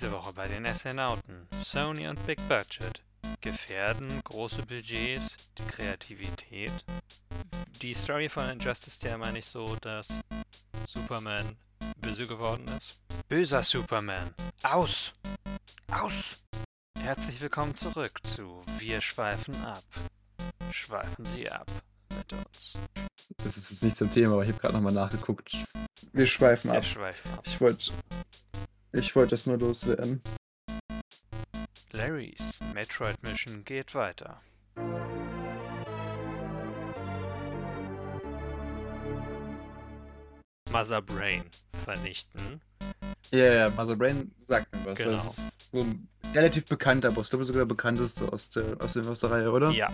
[0.00, 1.46] Diese Woche bei den Astronauten.
[1.62, 3.02] Sony und Big Budget.
[3.42, 6.72] Gefährden große Budgets die Kreativität?
[7.82, 10.22] Die Story von Injustice, der meine ich so, dass
[10.86, 11.54] Superman
[11.98, 12.98] böse geworden ist.
[13.28, 14.32] Böser Superman.
[14.62, 15.12] Aus!
[15.92, 16.42] Aus!
[16.98, 19.84] Herzlich willkommen zurück zu Wir schweifen ab.
[20.70, 21.70] Schweifen Sie ab
[22.16, 22.78] mit uns.
[23.44, 25.58] Das ist jetzt nicht zum Thema, aber ich habe gerade nochmal nachgeguckt.
[26.14, 26.84] Wir schweifen Wir ab.
[26.86, 27.42] schweifen ab.
[27.44, 27.92] Ich wollte
[28.92, 30.22] ich wollt das nur loswerden.
[31.92, 34.40] Larrys Metroid Mission geht weiter.
[40.70, 41.44] Mother Brain
[41.84, 42.60] vernichten.
[43.32, 44.98] Ja, ja, Mother Brain sagt mir was.
[44.98, 45.12] Genau.
[45.12, 47.26] Das ist so ein relativ bekannter Boss.
[47.26, 49.70] Ich glaube sogar der bekannteste aus der, aus der Reihe, oder?
[49.70, 49.90] Ja.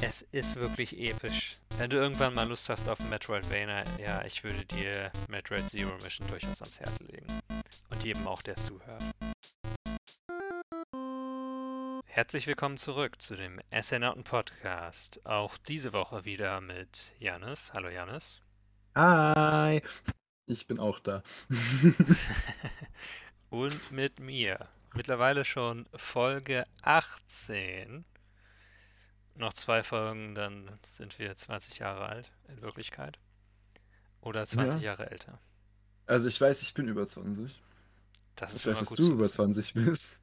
[0.00, 1.53] Es ist wirklich episch.
[1.76, 6.26] Wenn du irgendwann mal Lust hast auf Metroidvania, ja, ich würde dir Metroid Zero Mission
[6.28, 7.26] durchaus ans Herz legen.
[7.90, 9.02] Und jedem auch, der zuhört.
[12.06, 15.26] Herzlich willkommen zurück zu dem SNauten Podcast.
[15.26, 17.72] Auch diese Woche wieder mit Janis.
[17.74, 18.40] Hallo Janis.
[18.94, 19.82] Hi!
[20.46, 21.24] Ich bin auch da.
[23.50, 24.68] Und mit mir.
[24.94, 28.04] Mittlerweile schon Folge 18.
[29.36, 33.18] Noch zwei Folgen, dann sind wir 20 Jahre alt in Wirklichkeit.
[34.20, 34.86] Oder 20 Ja.
[34.92, 35.40] Jahre älter.
[36.06, 37.62] Also ich weiß, ich bin über 20.
[38.36, 39.32] Das ist Ich weiß, dass du über wissen.
[39.34, 40.20] 20 bist.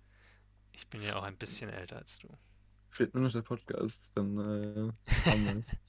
[0.73, 2.29] Ich bin ja auch ein bisschen älter als du.
[2.89, 4.93] Fehlt nur noch der Podcast, dann äh,
[5.29, 5.71] haben wir es.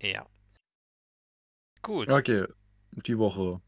[0.00, 0.26] Ja.
[1.82, 2.46] Gut, Okay,
[3.06, 3.60] die Woche.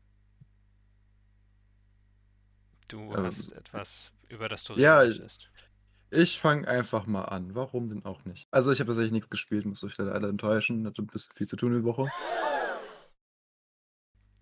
[2.89, 5.51] du ähm, hast etwas, über das du ja, möchtest.
[6.11, 7.55] Ich fange einfach mal an.
[7.55, 8.47] Warum denn auch nicht?
[8.51, 10.87] Also ich habe tatsächlich nichts gespielt, muss euch leider alle enttäuschen.
[10.87, 12.11] Hatte ein bisschen viel zu tun die Woche.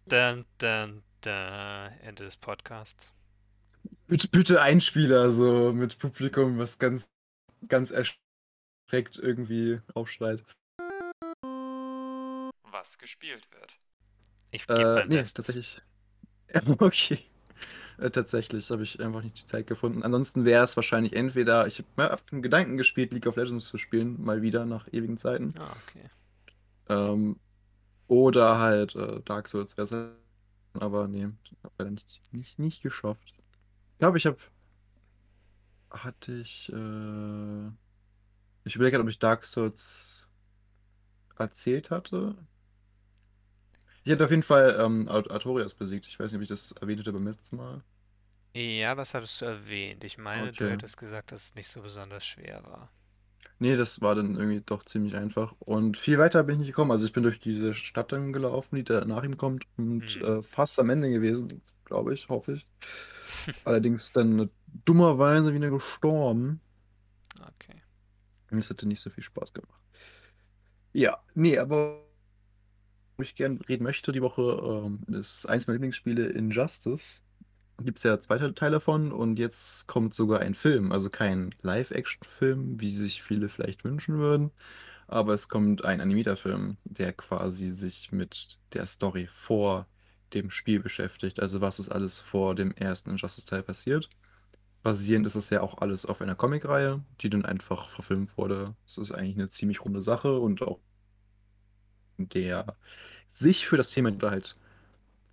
[0.06, 3.14] Dann, dann, dann, Ende des Podcasts.
[4.06, 7.08] Bitte, bitte Einspieler, so mit Publikum, was ganz,
[7.69, 10.44] ganz erschreckt irgendwie aufschreit.
[12.84, 13.78] was gespielt wird.
[14.50, 15.80] Ich gebe Äh, nee, tatsächlich.
[16.78, 17.24] okay.
[17.99, 20.03] Äh, tatsächlich habe ich einfach nicht die Zeit gefunden.
[20.03, 23.66] Ansonsten wäre es wahrscheinlich entweder, ich habe mal auf den Gedanken gespielt, League of Legends
[23.69, 25.55] zu spielen, mal wieder nach ewigen Zeiten.
[25.59, 26.10] Ah, okay.
[26.88, 27.37] Ähm,
[28.06, 30.81] oder halt äh, Dark Souls wäre es.
[30.81, 31.28] Aber nee,
[31.62, 33.22] habe nicht, nicht, nicht geschafft.
[33.93, 34.38] Ich glaube, ich habe.
[35.91, 36.71] Hatte ich.
[36.72, 37.69] Äh,
[38.65, 40.27] ich überlege gerade, ob ich Dark Souls
[41.38, 42.34] erzählt hatte.
[44.04, 46.06] Ich hatte auf jeden Fall ähm, Art- Artorias besiegt.
[46.06, 47.82] Ich weiß nicht, ob ich das erwähnt hatte beim letzten Mal.
[48.54, 50.03] Ja, das hattest du erwähnt.
[50.04, 50.70] Ich meine, du Okay.
[50.70, 52.91] hättest gesagt, dass es nicht so besonders schwer war.
[53.59, 55.54] Nee, das war dann irgendwie doch ziemlich einfach.
[55.60, 56.91] Und viel weiter bin ich nicht gekommen.
[56.91, 60.22] Also ich bin durch diese Stadt dann gelaufen, die da nach ihm kommt und Hm.
[60.22, 62.69] äh, fast am Ende gewesen, glaube ich, hoffe ich.
[63.65, 66.62] Allerdings dann dummerweise wieder gestorben.
[67.42, 67.82] Okay.
[68.50, 69.82] Und es hätte nicht so viel Spaß gemacht.
[70.92, 72.03] Ja, nee, aber
[73.22, 77.20] ich gern reden möchte die Woche, ähm, ist eins meiner Lieblingsspiele Injustice.
[77.82, 80.92] Gibt es ja zwei Teile von und jetzt kommt sogar ein Film.
[80.92, 84.53] Also kein Live-Action-Film, wie sich viele vielleicht wünschen würden.
[85.08, 89.86] Aber es kommt ein animierter Film, der quasi sich mit der Story vor
[90.34, 91.41] dem Spiel beschäftigt.
[91.41, 94.08] Also was ist alles vor dem ersten Injustice-Teil passiert.
[94.82, 98.74] Basierend ist das ja auch alles auf einer Comicreihe, die dann einfach verfilmt wurde.
[98.86, 100.78] Es ist eigentlich eine ziemlich runde Sache und auch
[102.19, 102.76] der
[103.28, 104.56] sich für das Thema oder halt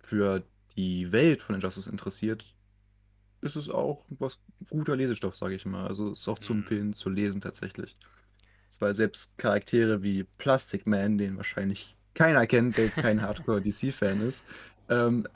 [0.04, 0.44] für
[0.76, 2.44] die Welt von Injustice interessiert,
[3.40, 4.38] ist es auch was
[4.70, 5.86] guter Lesestoff, sage ich mal.
[5.86, 6.52] Also ist auch zu Hm.
[6.54, 7.96] empfehlen zu lesen tatsächlich.
[8.80, 14.46] Weil selbst Charaktere wie Plastic Man, den wahrscheinlich keiner kennt, der kein Hardcore-DC-Fan ist,
[14.88, 15.28] ähm,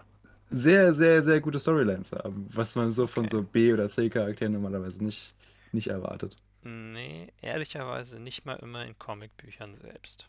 [0.50, 3.29] sehr, sehr, sehr gute Storylines haben, was man so von Okay.
[3.29, 5.37] so B- oder C-Charakteren normalerweise nicht,
[5.73, 6.38] nicht erwartet.
[6.62, 10.29] Nee, ehrlicherweise nicht mal immer in Comicbüchern selbst.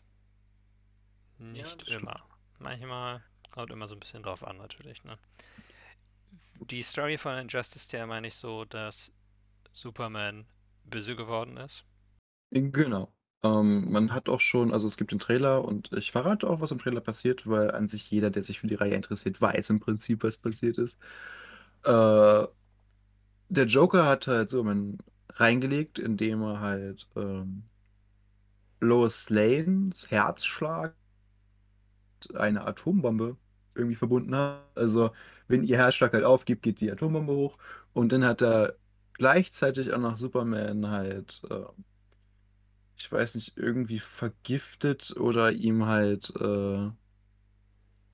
[1.38, 2.02] Nicht das stimmt.
[2.02, 2.20] immer.
[2.58, 5.18] Manchmal kommt immer so ein bisschen drauf an, natürlich, ne?
[6.60, 9.12] Die Story von Injustice, der meine ich so, dass
[9.72, 10.46] Superman
[10.84, 11.84] böse geworden ist.
[12.50, 13.12] Genau.
[13.42, 16.72] Ähm, man hat auch schon, also es gibt den Trailer und ich verrate auch, was
[16.72, 19.80] im Trailer passiert, weil an sich jeder, der sich für die Reihe interessiert, weiß im
[19.80, 21.00] Prinzip, was passiert ist.
[21.84, 22.46] Äh,
[23.50, 24.98] der Joker hat halt Superman
[25.30, 27.64] reingelegt, indem er halt ähm,
[28.80, 30.96] Lois Lanes Herzschlag
[32.34, 33.36] eine Atombombe
[33.74, 34.62] irgendwie verbunden hat.
[34.74, 35.10] Also,
[35.48, 37.58] wenn ihr Herzschlag halt aufgibt, geht die Atombombe hoch.
[37.92, 38.74] Und dann hat er
[39.14, 41.62] gleichzeitig auch noch Superman halt, äh,
[42.98, 46.90] ich weiß nicht, irgendwie vergiftet oder ihm halt, äh,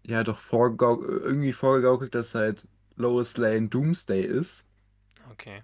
[0.07, 2.67] ja, doch vorgau irgendwie vorgegaukelt, dass halt
[2.97, 4.69] Lois Lane Doomsday ist.
[5.33, 5.63] Okay.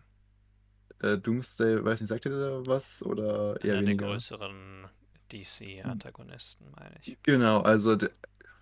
[1.02, 3.96] Äh, Doomsday, weiß nicht, sagt ihr da was oder eher Einer der weniger?
[3.96, 4.88] größeren
[5.32, 7.18] DC-Antagonisten, meine ich.
[7.22, 8.10] Genau, also der,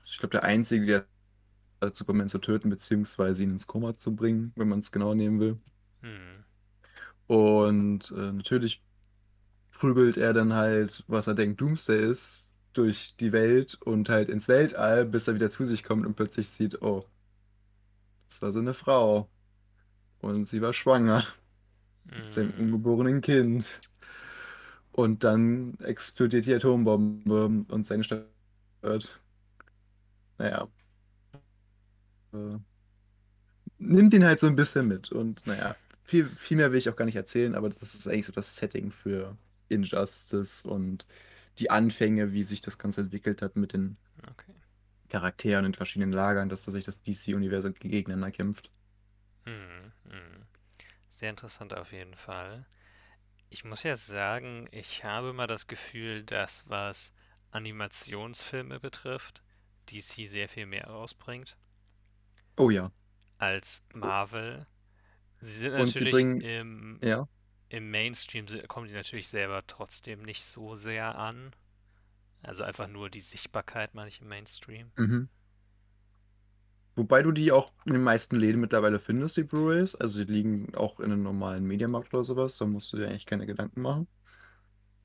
[0.04, 1.06] ich glaube, der Einzige, der
[1.82, 5.40] hat, Superman zu töten, beziehungsweise ihn ins Koma zu bringen, wenn man es genau nehmen
[5.40, 5.60] will.
[6.02, 6.44] Hm.
[7.26, 8.82] Und äh, natürlich
[9.72, 14.48] prügelt er dann halt, was er denkt, Doomsday ist, durch die Welt und halt ins
[14.48, 17.06] Weltall, bis er wieder zu sich kommt und plötzlich sieht, oh,
[18.28, 19.30] das war so eine Frau.
[20.20, 21.24] Und sie war schwanger
[22.04, 22.58] mit seinem Hm.
[22.58, 23.80] ungeborenen Kind.
[24.98, 28.26] Und dann explodiert die Atombombe und seine Stadt
[28.82, 29.20] wird.
[30.38, 30.68] Naja.
[32.32, 32.58] Äh,
[33.78, 35.12] nimmt ihn halt so ein bisschen mit.
[35.12, 38.26] Und naja, viel, viel mehr will ich auch gar nicht erzählen, aber das ist eigentlich
[38.26, 39.36] so das Setting für
[39.68, 41.06] Injustice und
[41.58, 43.96] die Anfänge, wie sich das Ganze entwickelt hat mit den
[44.30, 44.54] Okay.
[45.10, 48.70] Charakteren in verschiedenen Lagern, dass da sich das DC-Universum gegeneinander kämpft.
[49.46, 49.92] Hm.
[50.08, 50.46] Hm.
[51.08, 52.66] Sehr interessant auf jeden Fall.
[53.50, 57.12] Ich muss ja sagen, ich habe immer das Gefühl, dass was
[57.50, 59.42] Animationsfilme betrifft,
[59.90, 61.58] DC sehr viel mehr rausbringt
[62.56, 62.90] Oh ja.
[63.38, 64.66] als Marvel.
[65.40, 67.28] Sie sind Und sie natürlich bringen, im, ja.
[67.68, 71.54] im Mainstream, kommen die natürlich selber trotzdem nicht so sehr an.
[72.42, 74.92] Also einfach nur die Sichtbarkeit, meine ich, im Mainstream.
[74.96, 75.28] Mhm.
[76.98, 79.94] Wobei du die auch in den meisten Läden mittlerweile findest, die Blu-rays.
[79.96, 82.58] Also die liegen auch in einem normalen Mediamarkt oder sowas.
[82.58, 84.08] Da musst du dir eigentlich keine Gedanken machen.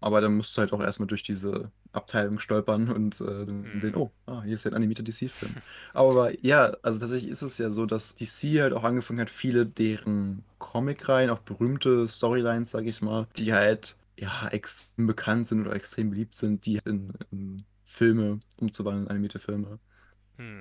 [0.01, 3.95] Aber dann musst du halt auch erstmal durch diese Abteilung stolpern und äh, dann sehen,
[3.95, 3.98] Hm.
[3.98, 5.62] oh, ah, hier ist ja ein animierter DC-Film.
[5.94, 9.66] Aber ja, also tatsächlich ist es ja so, dass DC halt auch angefangen hat, viele
[9.66, 15.75] deren Comic-Reihen, auch berühmte Storylines, sag ich mal, die halt ja extrem bekannt sind oder
[15.75, 19.80] extrem beliebt sind, die in, in Filme umzuwandeln, animierte Filme.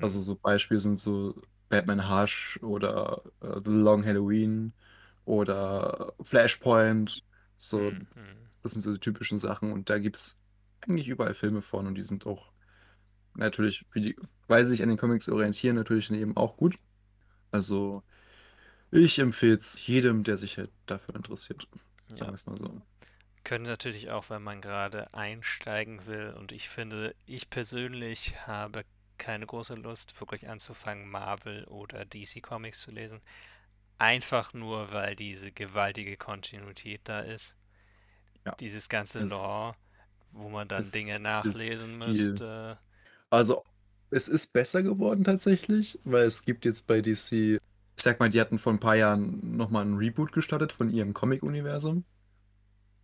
[0.00, 0.22] Also Hm.
[0.22, 4.74] so Beispiele sind so Batman Hush oder äh, The Long Halloween
[5.24, 7.24] oder Flashpoint.
[7.58, 8.06] So, Hm.
[8.14, 8.36] Hm.
[8.62, 10.36] das sind so die typischen Sachen und da gibt es
[10.82, 12.52] eigentlich überall Filme von und die sind auch
[13.34, 14.16] natürlich, wie die,
[14.48, 16.78] weil sie sich an den Comics orientieren, natürlich eben auch gut.
[17.52, 18.02] Also
[18.90, 21.68] ich empfehle es jedem, der sich halt dafür interessiert.
[22.14, 22.32] Sagen Ja.
[22.32, 22.82] wir es mal so.
[23.44, 26.34] Könnte natürlich auch, wenn man gerade einsteigen will.
[26.36, 28.84] Und ich finde, ich persönlich habe
[29.22, 33.20] keine große Lust, wirklich anzufangen, Marvel oder DC Comics zu lesen.
[33.98, 37.56] Einfach nur, weil diese gewaltige Kontinuität da ist.
[38.44, 39.76] Ja, Dieses ganze es, Lore,
[40.32, 42.78] wo man dann es Dinge nachlesen müsste.
[43.30, 43.64] Also,
[44.10, 47.60] es ist besser geworden tatsächlich, weil es gibt jetzt bei DC, ich
[47.96, 52.04] sag mal, die hatten vor ein paar Jahren nochmal einen Reboot gestartet von ihrem Comic-Universum.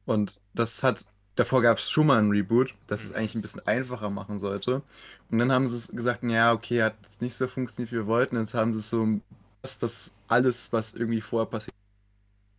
[0.04, 1.04] Und das hat,
[1.38, 3.14] davor gab es schon mal einen Reboot, das es Mhm.
[3.14, 4.82] eigentlich ein bisschen einfacher machen sollte.
[5.30, 8.06] Und dann haben sie es gesagt, ja, okay, hat jetzt nicht so funktioniert, wie wir
[8.08, 8.36] wollten.
[8.38, 9.20] Jetzt haben sie es so,
[9.62, 11.74] dass das alles, was irgendwie vorher passiert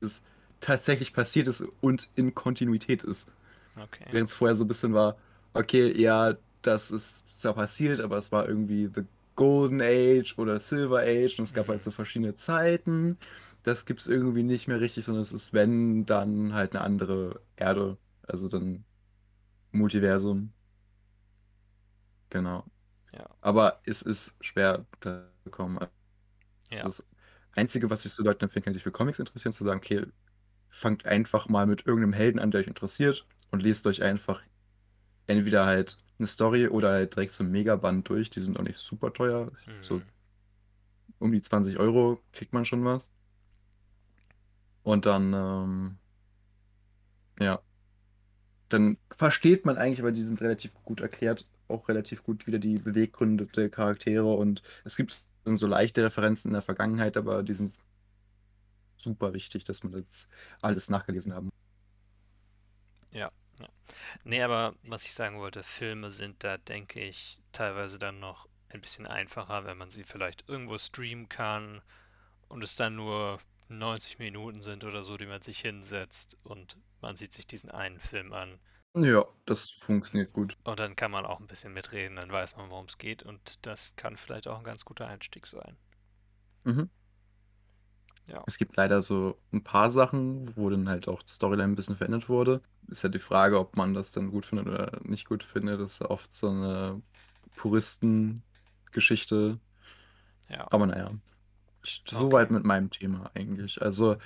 [0.01, 0.25] ist,
[0.61, 3.31] tatsächlich passiert ist und in Kontinuität ist.
[3.77, 4.05] Okay.
[4.11, 5.17] Während es vorher so ein bisschen war,
[5.53, 9.03] okay, ja, das ist zwar passiert, aber es war irgendwie The
[9.35, 11.83] Golden Age oder Silver Age und es gab halt Mhm.
[11.83, 13.17] so verschiedene Zeiten.
[13.63, 17.41] Das gibt es irgendwie nicht mehr richtig, sondern es ist, wenn, dann halt eine andere
[17.57, 17.97] Erde.
[18.29, 18.85] Also dann
[19.71, 20.53] Multiversum,
[22.29, 22.65] genau.
[23.11, 23.27] Ja.
[23.41, 25.79] Aber es ist schwer da zu kommen.
[25.79, 25.91] Also
[26.71, 26.83] Ja.
[26.83, 27.07] das
[27.53, 30.05] Einzige, was ich so Leuten empfehlen kann, die sich für Comics interessieren, zu sagen, okay,
[30.69, 34.43] fangt einfach mal mit irgendeinem Helden an, der euch interessiert und lest euch einfach
[35.27, 38.29] entweder halt eine Story oder halt direkt so ein Megaband durch.
[38.31, 39.51] Die sind auch nicht super teuer.
[39.81, 40.05] So Mhm.
[41.19, 43.09] um die 20 Euro kriegt man schon was.
[44.83, 45.99] Und dann, ähm,
[47.39, 47.61] ja,
[48.69, 52.75] dann versteht man eigentlich, weil die sind relativ gut erklärt, auch relativ gut wieder die
[52.75, 57.53] Beweggründe der Charaktere und es gibt dann so leichte Referenzen in der Vergangenheit, aber die
[57.53, 57.73] sind
[58.97, 61.49] super wichtig, dass man jetzt alles nachgelesen haben.
[63.11, 63.31] Ja.
[63.59, 63.67] Ja.
[64.23, 68.81] Nee, aber was ich sagen wollte, Filme sind da, denke ich, teilweise dann noch ein
[68.81, 71.81] bisschen einfacher, wenn man sie vielleicht irgendwo streamen kann
[72.47, 77.15] und es dann nur 90 Minuten sind oder so, die man sich hinsetzt und man
[77.15, 78.59] sieht sich diesen einen Film an.
[78.95, 80.57] Ja, das funktioniert gut.
[80.63, 83.65] Und dann kann man auch ein bisschen mitreden, dann weiß man, worum es geht und
[83.65, 85.77] das kann vielleicht auch ein ganz guter Einstieg sein.
[86.65, 86.89] Mhm.
[88.27, 88.43] Ja.
[88.45, 91.95] Es gibt leider so ein paar Sachen, wo dann halt auch die Storyline ein bisschen
[91.95, 92.61] verändert wurde.
[92.87, 95.79] Ist ja die Frage, ob man das dann gut findet oder nicht gut findet.
[95.79, 97.01] Das ist ja oft so eine
[97.55, 99.59] Puristengeschichte.
[100.47, 100.67] Ja.
[100.71, 101.11] Aber naja,
[101.83, 102.51] soweit Okay.
[102.51, 103.81] mit meinem Thema eigentlich.
[103.81, 104.17] Also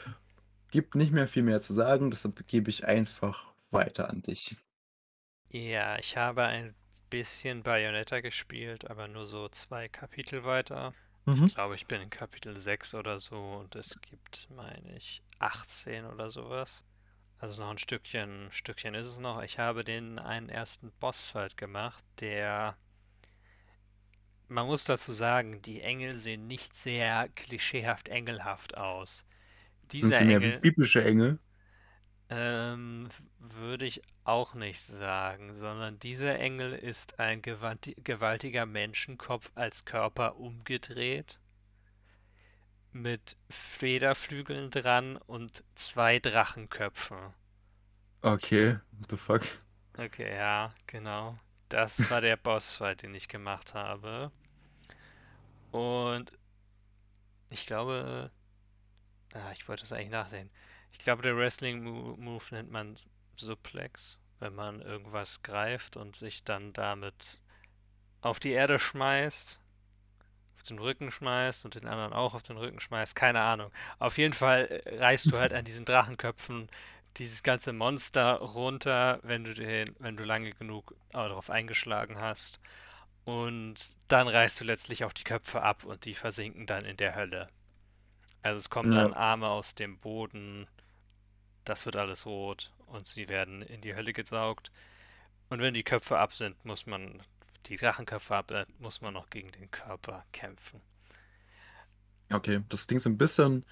[0.72, 4.57] gibt nicht mehr viel mehr zu sagen, deshalb gebe ich einfach weiter an dich.
[5.50, 6.75] Ja, ich habe ein
[7.10, 10.93] bisschen Bayonetta gespielt, aber nur so zwei Kapitel weiter.
[11.25, 11.48] Mhm.
[11.48, 16.05] Ich glaube, ich bin in Kapitel 6 oder so und es gibt, meine ich, 18
[16.05, 16.83] oder sowas.
[17.39, 19.43] Also noch ein Stückchen, Stückchen ist es noch.
[19.43, 22.77] Ich habe den einen ersten Bossfight gemacht, der,
[24.53, 29.25] man muss dazu sagen, die Engel sehen nicht sehr klischeehaft engelhaft aus.
[30.00, 31.39] Sind Dieser sie mehr wie Engel, biblische Engel?
[32.29, 33.07] ähm,
[33.39, 40.36] würde ich auch nicht sagen, sondern dieser Engel ist ein gewalti- gewaltiger Menschenkopf als Körper
[40.38, 41.39] umgedreht,
[42.93, 47.33] mit Federflügeln dran und zwei Drachenköpfen.
[48.24, 49.48] Okay, what the fuck?
[49.98, 51.39] Okay, ja, genau.
[51.74, 54.32] Das war der Bossfight, den ich gemacht habe.
[55.72, 56.32] Und
[57.50, 58.30] ich glaube,
[59.34, 60.51] ah, ich wollte es eigentlich nachsehen.
[60.92, 62.96] Ich glaube, der Wrestling-Move nennt man
[63.38, 67.39] Suplex, wenn man irgendwas greift und sich dann damit
[68.22, 69.60] auf die Erde schmeißt,
[70.56, 73.15] auf den Rücken schmeißt und den anderen auch auf den Rücken schmeißt.
[73.15, 73.72] Keine Ahnung.
[73.98, 76.70] Auf jeden Fall äh, reißt du halt an diesen Drachenköpfen
[77.17, 82.60] dieses ganze Monster runter, wenn du den, wenn du lange genug äh, darauf eingeschlagen hast.
[83.25, 87.15] Und dann reißt du letztlich auch die Köpfe ab und die versinken dann in der
[87.15, 87.48] Hölle.
[88.43, 90.67] Also es kommen dann Ja, Arme aus dem Boden,
[91.65, 94.72] das wird alles rot und sie werden in die Hölle gesaugt.
[95.50, 97.24] Und wenn die Köpfe ab sind, muss man,
[97.67, 100.82] die Drachenköpfe ab, äh, muss man noch gegen den Körper kämpfen.
[102.32, 102.62] okay.
[102.70, 103.65] Das klingt so ein bisschen,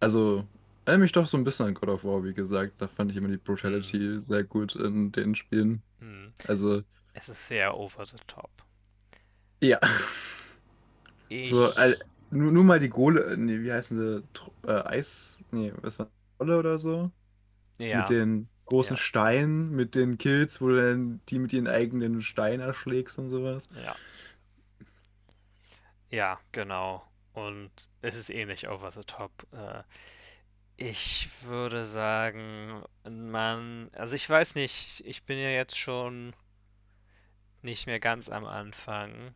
[0.00, 0.46] also,
[0.88, 2.80] erinnert mich doch so ein bisschen an God of War, wie gesagt.
[2.80, 5.82] Da fand ich immer die Brutality sehr gut in den Spielen.
[6.00, 6.32] hm.
[6.46, 8.50] Also, Es ist sehr over the top.
[9.60, 9.78] ja.
[11.42, 14.28] So, äh, Ich, nur, nur mal die Gole, nee, wie heißen sie?
[14.68, 17.10] Äh, Eis, nee, was war Trolle oder so?
[17.92, 21.68] Mit ja, den großen ja, Steinen, mit den Kills, wo du dann die mit ihren
[21.68, 23.68] eigenen Steinen erschlägst und sowas.
[23.70, 23.98] ja,
[26.10, 27.04] ja, genau.
[27.32, 27.70] Und
[28.02, 29.46] es ist ähnlich over the top.
[29.52, 29.82] Äh,
[30.80, 36.34] ich würde sagen, man, also ich weiß nicht, ich bin ja jetzt schon
[37.62, 39.34] nicht mehr ganz am Anfang.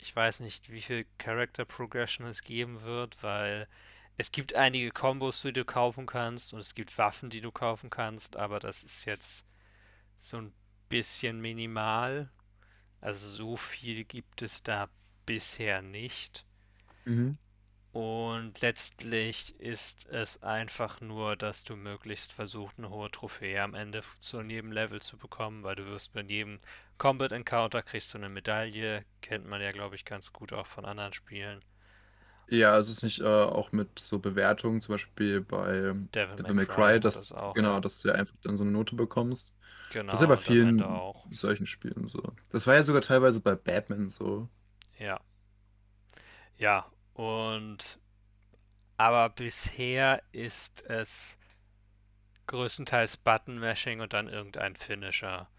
[0.00, 3.68] Ich weiß nicht, wie viel Character Progression es geben wird, weil
[4.16, 7.88] es gibt einige Kombos, die du kaufen kannst und es gibt Waffen, die du kaufen
[7.88, 9.46] kannst, aber das ist jetzt
[10.16, 10.52] so ein
[10.88, 12.32] bisschen minimal.
[13.00, 14.88] Also so viel gibt es da
[15.24, 16.44] bisher nicht.
[17.04, 17.38] Mhm.
[17.94, 24.02] Und letztlich ist es einfach nur, dass du möglichst versuchst, eine hohe Trophäe am Ende
[24.20, 26.58] zu jedem Level zu bekommen, weil du wirst bei jedem
[26.98, 30.84] Combat Encounter kriegst du eine Medaille, kennt man ja, glaube ich, ganz gut auch von
[30.84, 31.64] anderen Spielen.
[32.48, 36.66] Ja, es ist nicht äh, auch mit so Bewertungen, zum Beispiel bei Devil Devil May
[36.66, 37.80] Cry hat das dass, auch, genau, ja.
[37.80, 39.56] dass du ja einfach dann so eine Note bekommst.
[40.06, 40.84] Das ist ja Genau, bei vielen
[41.30, 42.22] solchen Spielen so.
[42.50, 44.48] Das war ja sogar teilweise bei Batman so.
[44.98, 45.20] Ja,
[46.58, 46.86] ja.
[47.14, 47.98] Und
[48.96, 51.36] aber bisher ist es
[52.46, 55.50] größtenteils Button-Mashing und dann irgendein Finisher.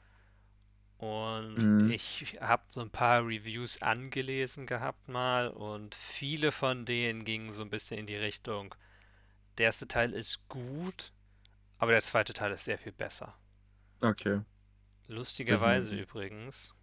[0.97, 1.85] Und Mhm.
[1.85, 7.63] ich habe so ein paar Reviews angelesen gehabt mal und viele von denen gingen so
[7.63, 8.75] ein bisschen in die Richtung,
[9.57, 11.13] der erste Teil ist gut,
[11.79, 13.35] aber der zweite Teil ist sehr viel besser.
[14.03, 14.39] Okay.
[15.07, 15.99] Lustigerweise sehen.
[15.99, 16.75] übrigens,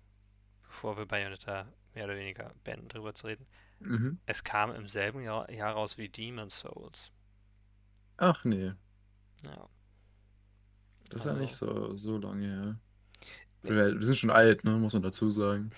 [0.64, 3.46] bevor wir Bayonetta mehr oder weniger beenden, drüber zu reden,
[3.84, 4.20] Mhm.
[4.26, 7.10] es kam im selben Jahr, Jahr raus wie Demon's Souls.
[8.16, 8.72] Ach nee,
[9.42, 9.68] Ja,
[11.10, 12.80] das ist ja nicht also, so, so lange her.
[13.62, 15.70] nee, Wir, wir sind schon alt, ne, muss man dazu sagen.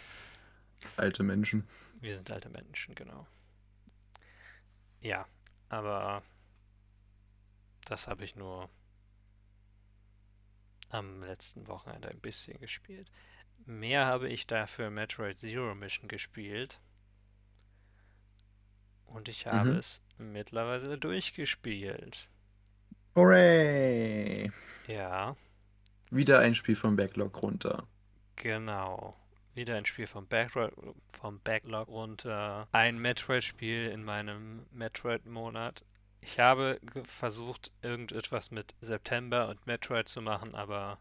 [0.97, 1.67] Alte Menschen.
[2.01, 3.27] wir sind alte Menschen, genau.
[5.01, 5.27] Ja,
[5.69, 6.23] aber
[7.85, 8.69] das habe ich nur
[10.91, 13.11] am letzten Wochenende ein bisschen gespielt.
[13.67, 16.81] Mehr habe ich dafür Metroid Zero Mission gespielt
[19.15, 19.77] und ich habe Mhm.
[19.79, 22.29] es mittlerweile durchgespielt.
[23.15, 24.51] Hooray!
[24.87, 25.37] Ja,
[26.11, 27.87] Wieder ein Spiel vom Backlog runter.
[28.37, 29.17] genau.
[29.55, 30.73] Wieder ein Spiel vom Backlog,
[31.17, 32.67] vom Backlog runter.
[32.73, 35.85] Ein Metroid-Spiel in meinem Metroid-Monat.
[36.21, 40.99] Ich habe versucht, irgendetwas mit September und Metroid zu machen, aber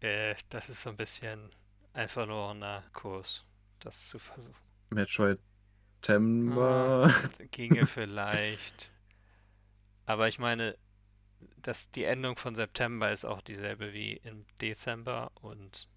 [0.00, 1.50] äh, das ist so ein bisschen
[1.92, 3.44] ein verlorener Kurs,
[3.80, 4.56] das zu versuchen.
[4.90, 5.38] Metroid
[6.46, 7.12] Ah, Timber.
[7.52, 8.90] ginge vielleicht.
[10.04, 10.76] Aber ich meine,
[11.56, 15.88] dass die Endung von September ist auch dieselbe wie im Dezember und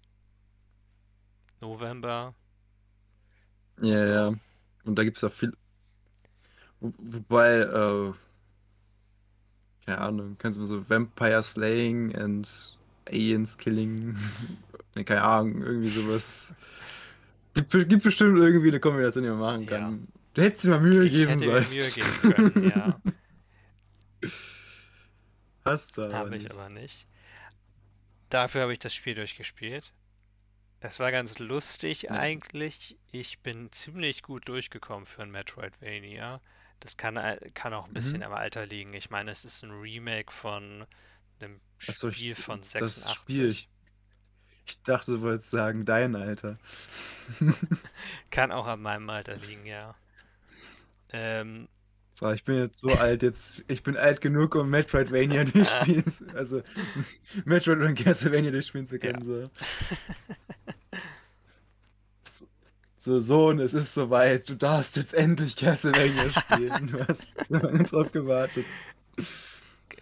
[1.60, 2.34] November.
[3.82, 4.34] Ja, Also, ja.
[4.84, 5.52] Und da gibt es ja viel.
[6.80, 8.12] Wo, wobei, äh,
[9.84, 12.76] keine Ahnung, kannst du so Vampire Slaying and
[13.08, 14.16] Aliens Killing.
[14.94, 16.54] Keine Ahnung, irgendwie sowas.
[17.54, 19.68] Gibt, gibt bestimmt irgendwie eine Kombination, die man machen Ja.
[19.70, 20.08] kann.
[20.34, 21.68] Du hättest dir mal Mühe Ich geben hätte sollen.
[21.68, 22.20] Mühe geben
[22.52, 23.00] können, ja.
[25.64, 27.06] Hast du aber Habe ich aber nicht.
[28.28, 29.92] Dafür habe ich das Spiel durchgespielt.
[30.80, 32.12] Es war ganz lustig Ja.
[32.12, 32.96] eigentlich.
[33.12, 36.40] Ich bin ziemlich gut durchgekommen für ein Metroidvania.
[36.78, 38.22] Das kann, al- kann auch ein bisschen Mhm.
[38.24, 38.94] am Alter liegen.
[38.94, 40.86] Ich meine, es ist ein Remake von
[41.40, 43.14] einem Achso, ich, Spiel von das 86.
[43.14, 43.68] Spiel, ich,
[44.70, 46.58] ich dachte, du wolltest sagen, dein Alter.
[48.30, 49.94] Kann auch an meinem Alter liegen, ja.
[51.12, 51.68] Ähm,
[52.12, 56.26] So, ich bin jetzt so alt, jetzt, ich bin alt genug, um Metroidvania durchspielen zu,
[56.34, 56.62] also
[57.44, 59.12] Metroid und Castlevania durchspielen zu Ja.
[59.12, 59.22] können.
[59.24, 59.50] So.
[62.96, 66.88] so, Sohn, es ist soweit, du darfst jetzt endlich Castlevania spielen.
[66.88, 68.68] Du hast lange drauf gewartet.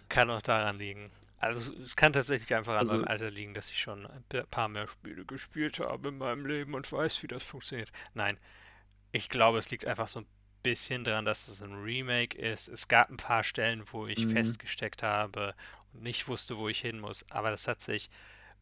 [0.09, 1.09] kann auch daran liegen.
[1.39, 4.43] Also es kann tatsächlich einfach an Also- meinem Alter liegen, dass ich schon ein pa-
[4.43, 7.91] paar mehr Spiele gespielt habe in meinem Leben und weiß, wie das funktioniert.
[8.13, 8.37] Nein,
[9.11, 10.27] ich glaube, es liegt einfach so ein
[10.63, 12.67] bisschen daran, dass es ein Remake ist.
[12.67, 14.29] Es gab ein paar Stellen, wo ich Mhm.
[14.31, 15.55] festgesteckt habe
[15.93, 18.09] und nicht wusste, wo ich hin muss, aber das hat sich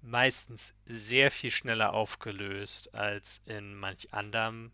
[0.03, 4.72] meistens sehr viel schneller aufgelöst als in manch anderem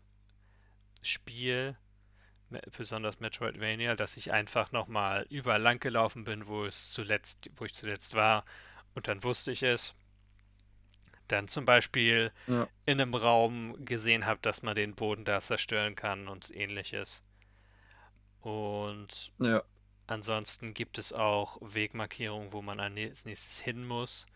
[1.02, 1.76] Spiel,
[2.76, 7.74] besonders Metroidvania, dass ich einfach nochmal überall lang gelaufen bin, wo es zuletzt, wo ich
[7.74, 8.44] zuletzt war,
[8.94, 9.94] und dann wusste ich es.
[11.28, 12.68] Dann zum Beispiel Ja.
[12.86, 17.22] in einem Raum gesehen habe, dass man den Boden da zerstören kann und ähnliches.
[18.40, 19.62] Und Ja.
[20.06, 24.26] ansonsten gibt es auch Wegmarkierungen, wo man als nächstes hin muss.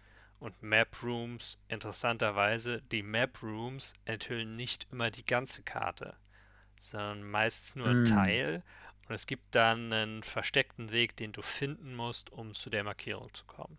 [0.40, 6.16] Und Map Rooms, interessanterweise, die Map Rooms enthüllen nicht immer die ganze Karte,
[6.78, 8.06] sondern meistens nur ein Mm.
[8.06, 8.62] Teil.
[9.08, 13.32] Und es gibt dann einen versteckten Weg, den du finden musst, um zu der Markierung
[13.32, 13.78] zu kommen.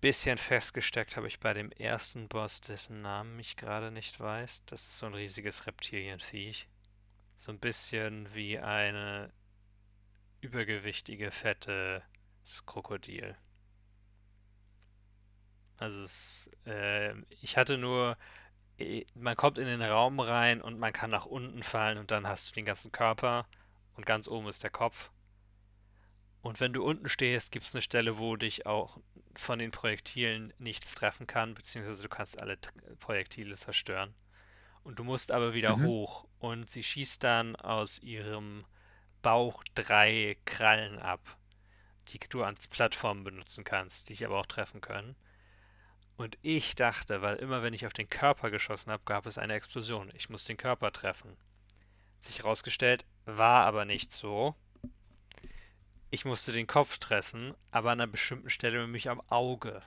[0.00, 4.64] Bisschen festgesteckt habe ich bei dem ersten Boss, dessen Namen ich gerade nicht weiß.
[4.66, 6.68] Das ist so ein riesiges Reptilienviech.
[7.36, 9.32] So ein bisschen wie eine
[10.40, 12.02] übergewichtige, fette
[12.66, 13.36] Krokodil.
[15.78, 18.16] Also es, äh, ich hatte nur,
[19.14, 22.50] man kommt in den Raum rein und man kann nach unten fallen und dann hast
[22.50, 23.46] du den ganzen Körper
[23.94, 25.10] und ganz oben ist der Kopf.
[26.42, 28.98] Und wenn du unten stehst, gibt es eine Stelle, wo dich auch
[29.36, 32.58] von den Projektilen nichts treffen kann, beziehungsweise du kannst alle
[32.98, 34.14] Projektile zerstören.
[34.82, 35.82] Und du musst aber wieder Mhm.
[35.84, 36.26] hoch.
[36.40, 38.64] Und sie schießt dann aus ihrem
[39.22, 41.38] Bauch drei Krallen ab,
[42.08, 45.14] die du als Plattform benutzen kannst, die dich aber auch treffen können.
[46.22, 49.54] Und ich dachte, weil immer wenn ich auf den Körper geschossen habe, gab es eine
[49.54, 50.08] Explosion.
[50.14, 51.30] Ich muss den Körper treffen.
[52.14, 54.54] Hat sich herausgestellt, war aber nicht so.
[56.10, 59.82] Ich musste den Kopf treffen, aber an einer bestimmten Stelle nämlich am Auge.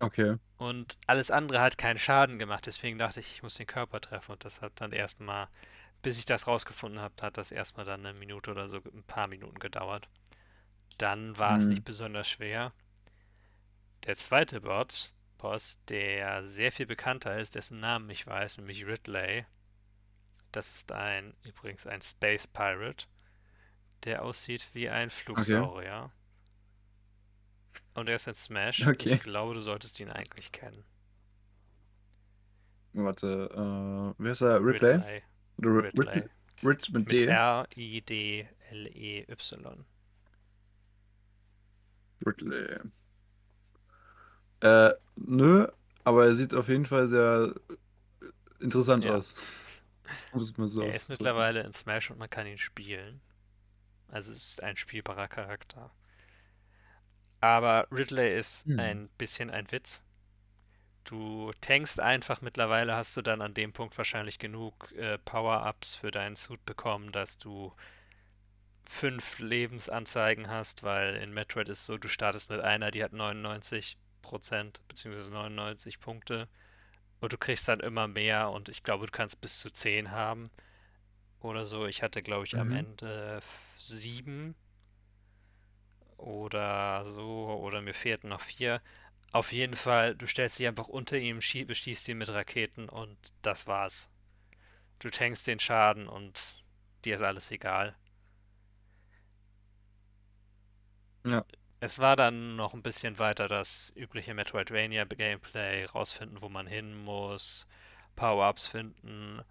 [0.00, 0.36] Okay.
[0.56, 4.32] Und alles andere hat keinen Schaden gemacht, deswegen dachte ich, ich muss den Körper treffen.
[4.32, 5.48] Und das hat dann erstmal,
[6.00, 9.26] bis ich das rausgefunden habe, hat das erstmal dann eine Minute oder so, ein paar
[9.26, 10.08] Minuten gedauert.
[10.98, 11.70] Dann war es Mhm.
[11.74, 12.72] nicht besonders schwer.
[14.06, 19.46] Der zweite Boss, Boss, der sehr viel bekannter ist, dessen Namen ich weiß, nämlich Ridley.
[20.52, 23.06] Das ist ein, übrigens ein Space Pirate,
[24.04, 26.12] der aussieht wie ein Flugsaurier.
[27.94, 28.86] Und er ist in Smash.
[28.86, 29.14] Okay.
[29.14, 30.84] Ich glaube, du solltest ihn eigentlich kennen.
[32.92, 34.60] Warte, äh, wer ist er?
[34.64, 35.22] Ridley?
[35.58, 35.90] Ridley.
[35.98, 36.28] Ridley?
[36.62, 37.26] Rid mit Mit D?
[37.26, 38.54] R-I-D-L-E-Y.
[42.26, 42.80] Ridley.
[44.64, 45.66] Äh, nö,
[46.04, 47.54] aber er sieht auf jeden Fall sehr
[48.60, 49.16] interessant Ja.
[49.16, 49.34] aus.
[50.38, 53.20] So Er ist mittlerweile in Smash und man kann ihn spielen.
[54.08, 55.90] Also es ist ein spielbarer Charakter.
[57.40, 58.78] Aber Ridley ist Hm.
[58.80, 60.02] ein bisschen ein Witz.
[61.04, 66.10] Du tankst einfach, mittlerweile hast du dann an dem Punkt wahrscheinlich genug äh, Power-Ups für
[66.10, 67.72] deinen Suit bekommen, dass du
[68.86, 73.12] fünf Lebensanzeigen hast, weil in Metroid ist es so, du startest mit einer, die hat
[73.12, 73.96] 99%
[74.88, 75.30] bzw.
[75.30, 76.48] 99 Punkte
[77.20, 80.50] und du kriegst dann immer mehr und ich glaube, du kannst bis zu 10 haben
[81.40, 81.86] oder so.
[81.86, 82.72] Ich hatte, glaube ich, am Mhm.
[82.72, 84.54] Ende f- sieben
[86.16, 88.80] oder so oder mir fehlten noch vier.
[89.32, 93.18] Auf jeden Fall, du stellst dich einfach unter ihm, schie- beschießt ihn mit Raketen und
[93.42, 94.08] das war's.
[95.00, 96.56] Du tankst den Schaden und
[97.04, 97.96] dir ist alles egal.
[101.24, 101.44] Ja.
[101.84, 107.66] Es war dann noch ein bisschen weiter das übliche Metroidvania-Gameplay, rausfinden, wo man hin muss,
[108.16, 109.42] Power-Ups finden.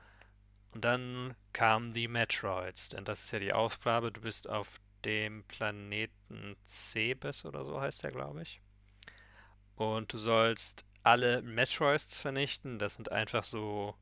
[0.72, 4.12] Und dann kamen die Metroids, denn das ist ja die Aufgabe.
[4.12, 8.62] Du bist auf dem Planeten Cebes oder so heißt der, glaube ich.
[9.76, 12.80] Und du sollst alle Metroids vernichten.
[12.80, 13.94] Das sind einfach so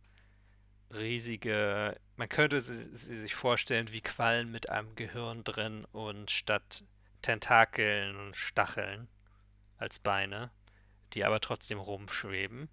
[0.94, 6.86] riesige, man könnte sie, sie sich vorstellen wie Quallen mit einem Gehirn drin und statt
[7.22, 9.08] Tentakeln und Stacheln
[9.78, 10.52] als Beine,
[11.14, 12.70] die aber trotzdem rumschweben.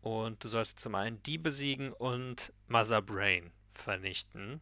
[0.00, 4.60] Und du sollst zum einen die besiegen und Mother Brain vernichten.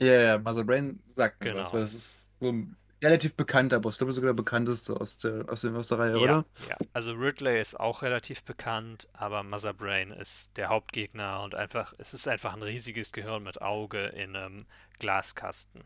[0.00, 1.60] Ja, ja, Mother Brain sagt Genau.
[1.60, 3.94] was, weil das ist so ein relativ bekannter Boss.
[3.94, 6.44] Ich glaube sogar der bekannteste aus der, aus der, aus der Reihe, Ja, oder?
[6.68, 6.76] ja.
[6.92, 12.14] Also Ridley ist auch relativ bekannt, aber Mother Brain ist der Hauptgegner und einfach, es
[12.14, 14.66] ist einfach ein riesiges Gehirn mit Auge in einem
[14.98, 15.84] Glaskasten.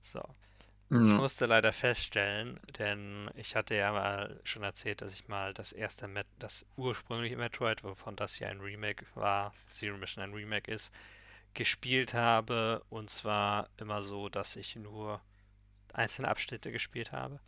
[0.00, 0.22] So.
[1.06, 5.72] Ich musste leider feststellen, denn ich hatte ja mal schon erzählt, dass ich mal das
[5.72, 10.70] erste, Met das ursprüngliche Metroid, wovon das ja ein Remake war, Zero Mission ein Remake
[10.70, 10.92] ist,
[11.54, 12.82] gespielt habe.
[12.90, 15.22] Und zwar immer so, dass ich nur
[15.94, 17.40] einzelne Abschnitte gespielt habe.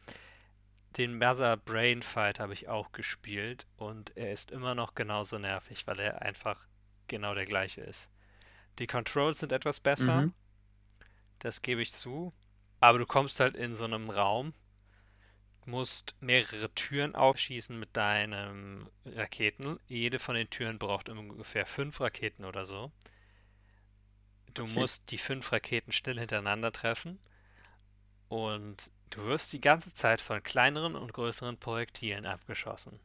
[0.96, 5.86] Den Mother Brain Fight habe ich auch gespielt und er ist immer noch genauso nervig,
[5.86, 6.66] weil er einfach
[7.08, 8.10] genau der gleiche ist.
[8.78, 10.34] Die Controls sind etwas besser, Mhm.
[11.40, 12.32] das gebe ich zu.
[12.84, 14.52] Aber du kommst halt in so einem Raum,
[15.66, 19.78] musst mehrere Türen aufschießen mit deinen Raketen.
[19.88, 22.92] Jede von den Türen braucht ungefähr fünf Raketen oder so.
[24.54, 24.66] Du Okay.
[24.66, 27.20] musst die fünf Raketen schnell hintereinander treffen.
[28.28, 33.00] Und du wirst die ganze Zeit von kleineren und größeren Projektilen abgeschossen.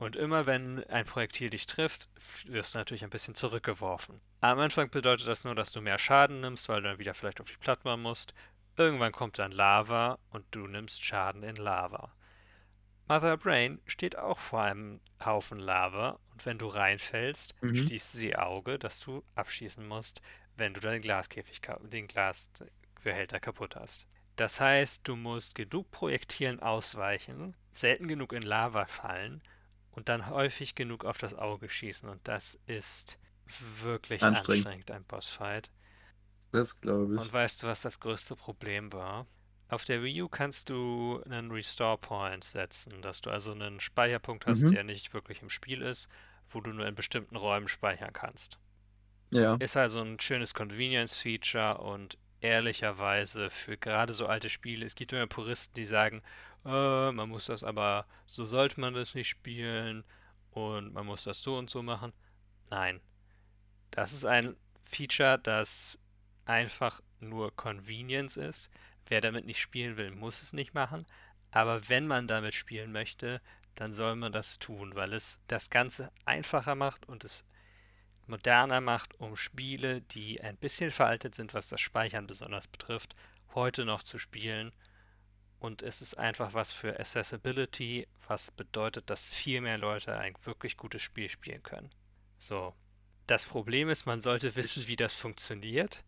[0.00, 2.08] Und immer wenn ein Projektil dich trifft,
[2.46, 4.18] wirst du natürlich ein bisschen zurückgeworfen.
[4.40, 7.38] Am Anfang bedeutet das nur, dass du mehr Schaden nimmst, weil du dann wieder vielleicht
[7.38, 8.32] auf die Plattform musst.
[8.78, 12.14] Irgendwann kommt dann Lava und du nimmst Schaden in Lava.
[13.08, 17.74] Mother Brain steht auch vor einem Haufen Lava und wenn du reinfällst, Mhm.
[17.74, 20.22] schließt sie Auge, dass du abschießen musst,
[20.56, 24.06] wenn du deinen Glaskäfig, den Glasbehälter kaputt hast.
[24.36, 29.42] Das heißt, du musst genug Projektilen ausweichen, selten genug in Lava fallen
[29.92, 32.08] und dann häufig genug auf das Auge schießen.
[32.08, 33.18] Und das ist
[33.82, 34.66] wirklich Anstrengend.
[34.66, 35.70] anstrengend, ein Bossfight.
[36.52, 37.20] Das glaube ich.
[37.20, 39.26] Und weißt du, was das größte Problem war?
[39.68, 44.46] Auf der Wii U kannst du einen Restore Point setzen, dass du also einen Speicherpunkt
[44.46, 44.72] hast, Mhm.
[44.72, 46.08] der nicht wirklich im Spiel ist,
[46.48, 48.58] wo du nur in bestimmten Räumen speichern kannst.
[49.30, 49.54] Ja.
[49.56, 55.26] Ist also ein schönes Convenience-Feature und ehrlicherweise für gerade so alte Spiele, es gibt immer
[55.28, 56.22] Puristen, die sagen,
[56.64, 60.04] äh, man muss das aber, so sollte man das nicht spielen
[60.50, 62.12] und man muss das so und so machen.
[62.70, 63.00] Nein,
[63.90, 65.98] das ist ein Feature, das
[66.44, 68.70] einfach nur Convenience ist.
[69.06, 71.04] Wer damit nicht spielen will, muss es nicht machen.
[71.50, 73.40] Aber wenn man damit spielen möchte,
[73.74, 77.44] dann soll man das tun, weil es das Ganze einfacher macht und es
[78.26, 83.16] moderner macht, um Spiele, die ein bisschen veraltet sind, was das Speichern besonders betrifft,
[83.54, 84.72] heute noch zu spielen.
[85.60, 90.76] Und es ist einfach was für Accessibility, was bedeutet, dass viel mehr Leute ein wirklich
[90.76, 91.90] gutes Spiel spielen können.
[92.38, 92.74] So.
[93.26, 96.02] Das Problem ist, man sollte wissen, wie das funktioniert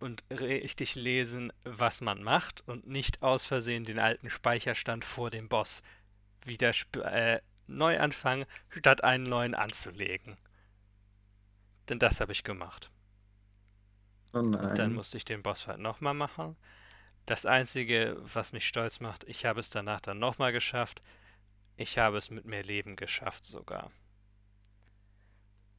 [0.00, 5.48] und richtig lesen, was man macht und nicht aus Versehen den alten Speicherstand vor dem
[5.48, 5.82] Boss
[6.44, 6.72] wieder
[7.04, 10.36] äh, neu anfangen, statt einen neuen anzulegen.
[11.88, 12.90] Denn das habe ich gemacht.
[14.32, 16.56] Oh Und dann musste ich den Bossfight nochmal machen.
[17.26, 21.02] Das Einzige, was mich stolz macht, ich habe es danach dann nochmal geschafft.
[21.76, 23.90] Ich habe es mit mehr Leben geschafft sogar.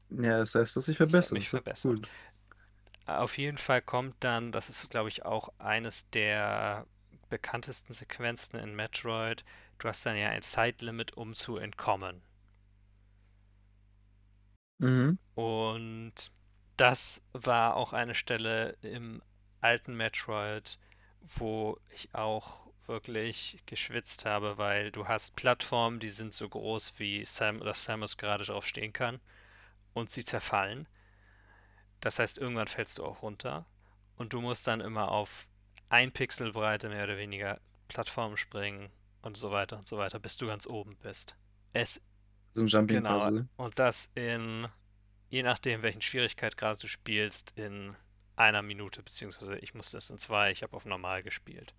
[0.09, 1.33] Ja, das heißt, dass ich verbessert.
[1.33, 1.91] mich verbessert.
[1.95, 2.09] gut.
[3.05, 6.87] Auf jeden Fall kommt dann, das ist glaube ich auch eines der
[7.29, 9.43] bekanntesten Sequenzen in Metroid,
[9.77, 12.23] du hast dann ja ein Zeitlimit, um zu entkommen.
[14.79, 15.17] Mhm.
[15.35, 16.13] Und
[16.77, 19.21] das war auch eine Stelle im
[19.61, 20.77] alten Metroid,
[21.37, 27.25] wo ich auch wirklich geschwitzt habe, weil du hast Plattformen, die sind so groß wie
[27.25, 29.19] Sam, dass Samus gerade drauf stehen kann
[29.93, 30.87] und sie zerfallen.
[32.01, 33.65] Das heißt, irgendwann fällst du auch runter
[34.17, 35.47] und du musst dann immer auf
[35.89, 40.37] ein Pixel Breite mehr oder weniger Plattformen springen und so weiter und so weiter, bis
[40.37, 41.35] du ganz oben bist.
[41.73, 42.01] Es
[42.53, 43.47] So ein Jumping Genau, Puzzle.
[43.57, 44.67] und das in,
[45.29, 47.95] je nachdem, welchen Schwierigkeitsgrad du spielst, in
[48.35, 51.73] einer Minute, beziehungsweise ich musste es in zwei, ich habe auf normal gespielt.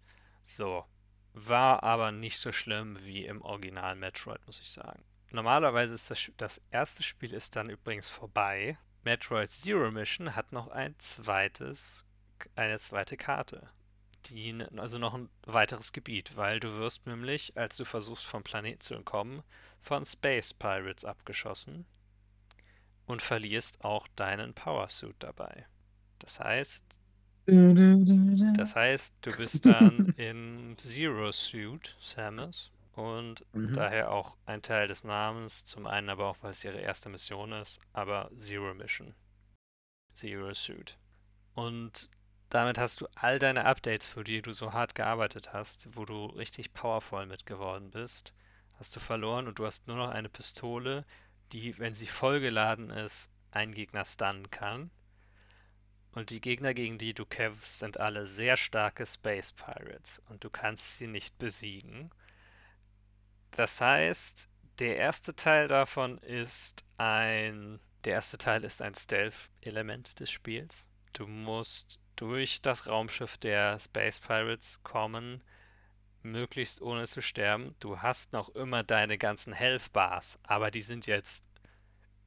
[0.45, 0.85] So,
[1.33, 5.05] war aber nicht so schlimm wie im Original Metroid, muss ich sagen.
[5.33, 8.79] Normalerweise ist das, das erste Spiel ist dann übrigens vorbei.
[9.03, 12.05] Metroid Zero Mission hat noch ein zweites,
[12.55, 13.69] eine zweite Karte.
[14.27, 18.81] Die, also noch ein weiteres Gebiet, weil du wirst nämlich, als du versuchst vom Planeten
[18.81, 19.43] zu entkommen,
[19.81, 21.87] von Space Pirates abgeschossen
[23.05, 25.67] und verlierst auch deinen Power Suit dabei.
[26.19, 26.85] Das heißt,
[28.55, 33.75] das heißt, du bist dann in Zero Suit, Samus, und Mhm.
[33.75, 35.65] daher auch ein Teil des Namens.
[35.65, 39.15] Zum einen aber auch, weil es ihre erste Mission ist, aber Zero Mission.
[40.15, 40.97] Zero Suit.
[41.55, 42.09] Und
[42.49, 46.27] damit hast du all deine Updates, für die du so hart gearbeitet hast, wo du
[46.27, 48.33] richtig powervoll mit geworden bist,
[48.79, 51.05] hast du verloren und du hast nur noch eine Pistole,
[51.53, 54.91] die, wenn sie vollgeladen ist, einen Gegner stunnen kann.
[56.17, 60.49] Und die Gegner, gegen die du kämpfst, sind alle sehr starke Space Pirates und du
[60.49, 62.11] kannst sie nicht besiegen.
[63.51, 64.49] Das heißt,
[64.79, 67.81] der erste Teil davon ist ein.
[68.05, 70.89] Der erste Teil ist ein Stealth-Element des Spiels.
[71.13, 75.43] Du musst durch das Raumschiff der Space Pirates kommen,
[76.23, 77.77] möglichst ohne zu sterben.
[77.79, 81.45] Du hast noch immer deine ganzen Health Bars, aber die sind jetzt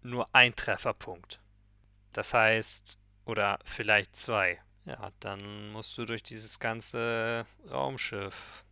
[0.03, 1.41] nur ein Trefferpunkt.
[2.13, 2.98] Das heißt,
[3.29, 4.59] oder vielleicht zwei.
[4.85, 8.65] Ja, dann musst du durch dieses ganze Raumschiff.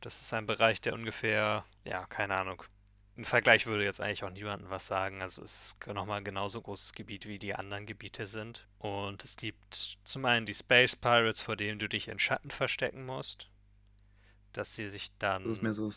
[0.00, 2.62] Das ist ein Bereich, der ungefähr, ja, keine Ahnung.
[3.16, 5.22] Im Vergleich würde jetzt eigentlich auch niemandem was sagen.
[5.22, 8.66] Also es ist nochmal genauso großes Gebiet, wie die anderen Gebiete sind.
[8.78, 13.06] Und es gibt zum einen die Space Pirates, vor denen du dich in Schatten verstecken
[13.06, 13.48] musst.
[14.52, 15.44] Dass sie sich dann.
[15.44, 15.90] Das ist mehr so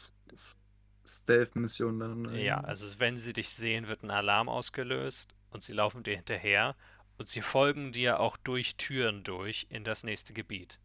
[1.06, 2.36] Stealth-Mission dann.
[2.36, 6.16] äh, Ja, also wenn sie dich sehen, wird ein Alarm ausgelöst und sie laufen dir
[6.16, 6.76] hinterher
[7.18, 10.80] und sie folgen dir auch durch Türen durch in das nächste Gebiet.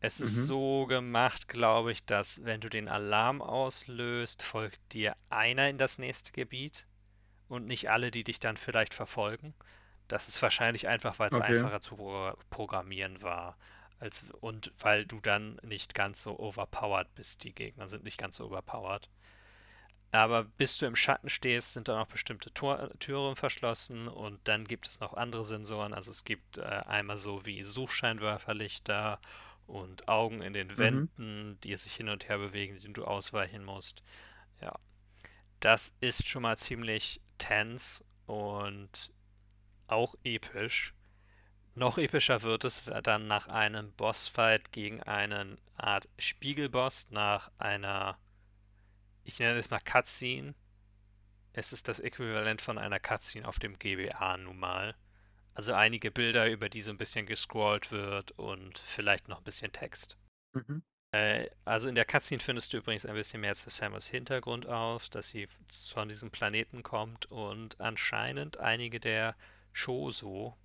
[0.00, 0.44] Es ist Mhm.
[0.46, 5.98] so gemacht, glaube ich, dass wenn du den Alarm auslöst, folgt dir einer in das
[5.98, 6.86] nächste Gebiet
[7.48, 9.54] und nicht alle, die dich dann vielleicht verfolgen.
[10.08, 11.44] Das ist wahrscheinlich einfach, weil es Okay.
[11.44, 13.56] einfacher zu pro- programmieren war.
[13.98, 17.44] Als, und weil du dann nicht ganz so overpowered bist.
[17.44, 19.08] Die Gegner sind nicht ganz so overpowered.
[20.12, 24.64] Aber bis du im Schatten stehst, sind da noch bestimmte Tor Türen verschlossen und dann
[24.64, 25.92] gibt es noch andere Sensoren.
[25.92, 29.20] Also es gibt äh, einmal so wie Suchscheinwerferlichter
[29.66, 31.08] und Augen in den Mhm.
[31.18, 34.02] Wänden, die sich hin und her bewegen, denen du ausweichen musst.
[34.60, 34.74] Ja,
[35.60, 39.12] das ist schon mal ziemlich tense und
[39.88, 40.94] auch episch.
[41.74, 48.18] Noch epischer wird es dann nach einem Bossfight gegen einen Art Spiegelboss, nach einer,
[49.26, 50.54] ich nenne es mal Cutscene.
[51.52, 54.94] Es ist das Äquivalent von einer Cutscene auf dem GBA nun mal.
[55.54, 59.72] Also einige Bilder, über die so ein bisschen gescrollt wird und vielleicht noch ein bisschen
[59.72, 60.16] Text.
[60.52, 60.82] Mhm.
[61.12, 65.08] Äh, also in der Cutscene findest du übrigens ein bisschen mehr zu Samus Hintergrund auf,
[65.08, 65.48] dass sie
[65.90, 69.34] von diesem Planeten kommt und anscheinend einige der
[69.72, 70.56] Choso,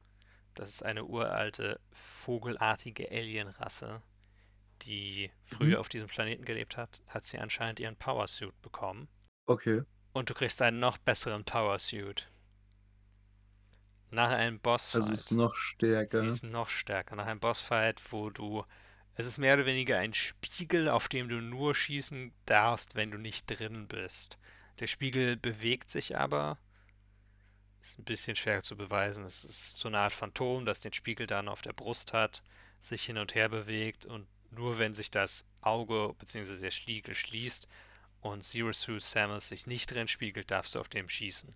[0.54, 4.02] das ist eine uralte vogelartige Alienrasse,
[4.86, 5.76] die früher Mhm.
[5.78, 9.08] auf diesem Planeten gelebt hat, hat sie anscheinend ihren Powersuit bekommen.
[9.46, 9.84] Okay.
[10.14, 12.30] Und du kriegst einen noch besseren Powersuit.
[14.14, 15.02] Nach einem Bossfight.
[15.02, 16.22] Also ist noch stärker.
[16.22, 17.16] Sie ist noch stärker.
[17.16, 18.66] Nach einem Bossfight, wo du.
[19.16, 23.18] Es ist mehr oder weniger ein Spiegel, auf dem du nur schießen darfst, wenn du
[23.18, 24.38] nicht drin bist.
[24.80, 26.58] Der Spiegel bewegt sich aber.
[27.82, 29.26] Ist ein bisschen schwer zu beweisen.
[29.26, 32.44] Es ist so eine Art Phantom, das den Spiegel dann auf der Brust hat,
[32.80, 36.62] sich hin und her bewegt und nur wenn sich das Auge bzw.
[36.62, 37.68] der Spiegel schließt
[38.22, 41.54] und Zero Suit Samus sich nicht drin spiegelt, darfst du auf dem schießen.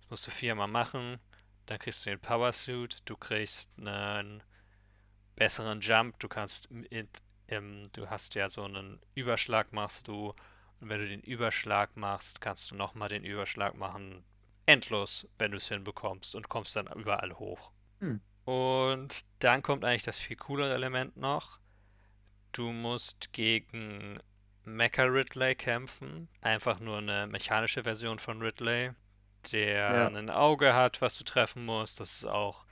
[0.00, 1.18] Das musst du viermal machen.
[1.66, 4.42] Dann kriegst du den Power Suit, du kriegst einen
[5.36, 7.08] besseren Jump, du kannst mit,
[7.48, 10.34] ähm, du hast ja so einen Überschlag machst du
[10.80, 14.24] und wenn du den Überschlag machst, kannst du nochmal den Überschlag machen.
[14.66, 17.70] Endlos, wenn du es hinbekommst und kommst dann überall hoch.
[18.00, 18.20] Hm.
[18.44, 21.58] Und dann kommt eigentlich das viel coolere Element noch.
[22.52, 24.18] Du musst gegen
[24.64, 26.28] Mecha Ridley kämpfen.
[26.40, 28.92] Einfach nur eine mechanische Version von Ridley,
[29.52, 30.06] der Ja.
[30.08, 32.00] ein Auge hat, was du treffen musst.
[32.00, 32.64] Das ist auch.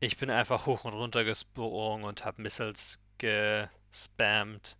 [0.00, 4.76] Ich bin einfach hoch und runter gesprungen und habe Missiles gespammt,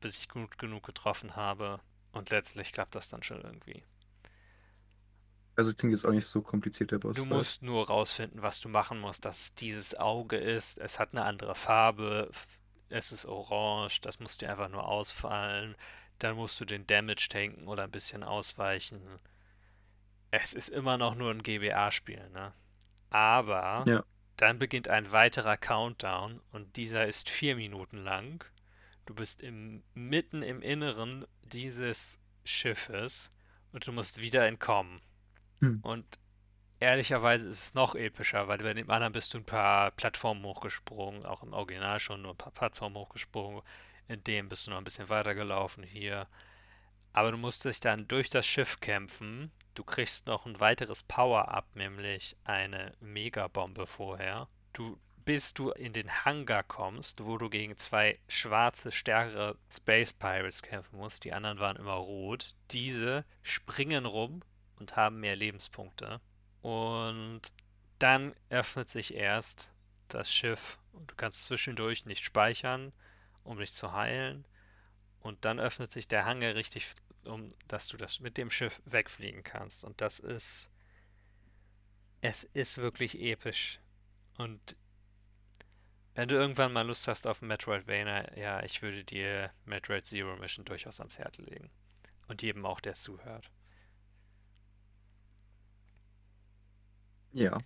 [0.00, 1.80] bis ich gut genug getroffen habe.
[2.12, 3.84] Und letztlich klappt das dann schon irgendwie.
[5.56, 7.16] Also klingt jetzt auch nicht so kompliziert, der Boss.
[7.16, 10.78] Du musst nur rausfinden, was du machen musst, dass dieses Auge ist.
[10.78, 12.30] Es hat eine andere Farbe.
[12.88, 14.00] Es ist orange.
[14.02, 15.74] Das muss dir einfach nur ausfallen.
[16.18, 19.00] Dann musst du den Damage tanken oder ein bisschen ausweichen.
[20.30, 22.52] Es ist immer noch nur ein GBA-Spiel, ne?
[23.10, 24.04] Aber Ja.
[24.36, 28.44] dann beginnt ein weiterer Countdown und dieser ist vier Minuten lang.
[29.06, 33.30] Du bist im, mitten im Inneren dieses Schiffes
[33.72, 35.00] und du musst wieder entkommen.
[35.60, 35.80] Hm.
[35.82, 36.18] Und
[36.80, 41.24] ehrlicherweise ist es noch epischer, weil bei dem anderen bist du ein paar Plattformen hochgesprungen,
[41.26, 43.62] auch im Original schon nur ein paar Plattformen hochgesprungen.
[44.08, 46.26] In dem bist du noch ein bisschen weitergelaufen hier.
[47.12, 49.50] Aber du musst dich dann durch das Schiff kämpfen.
[49.74, 54.48] Du kriegst noch ein weiteres Power-Up, nämlich eine Megabombe vorher.
[54.72, 60.62] Du bis du in den Hangar kommst, wo du gegen zwei schwarze, stärkere Space Pirates
[60.62, 61.24] kämpfen musst.
[61.24, 62.54] Die anderen waren immer rot.
[62.70, 64.42] Diese springen rum
[64.78, 66.20] und haben mehr Lebenspunkte.
[66.64, 67.42] Und
[67.98, 69.70] dann öffnet sich erst
[70.08, 72.94] das Schiff und du kannst zwischendurch nicht speichern,
[73.42, 74.46] um dich zu heilen.
[75.20, 76.88] Und dann öffnet sich der Hangar richtig,
[77.26, 79.84] um dass du das mit dem Schiff wegfliegen kannst.
[79.84, 80.70] Und das ist.
[82.22, 83.78] Es ist wirklich episch.
[84.38, 84.74] Und
[86.14, 90.64] wenn du irgendwann mal Lust hast auf Metroidvania, ja, ich würde dir Metroid Zero Mission
[90.64, 91.70] durchaus ans Herz legen.
[92.26, 93.50] Und jedem auch, der zuhört.
[97.34, 97.58] Ja.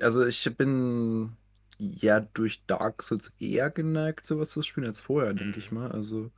[0.00, 1.36] Also ich bin
[1.78, 5.38] ja durch Dark Souls eher geneigt, sowas zu spielen als vorher, mhm.
[5.38, 5.92] denke ich mal.
[5.92, 6.30] Also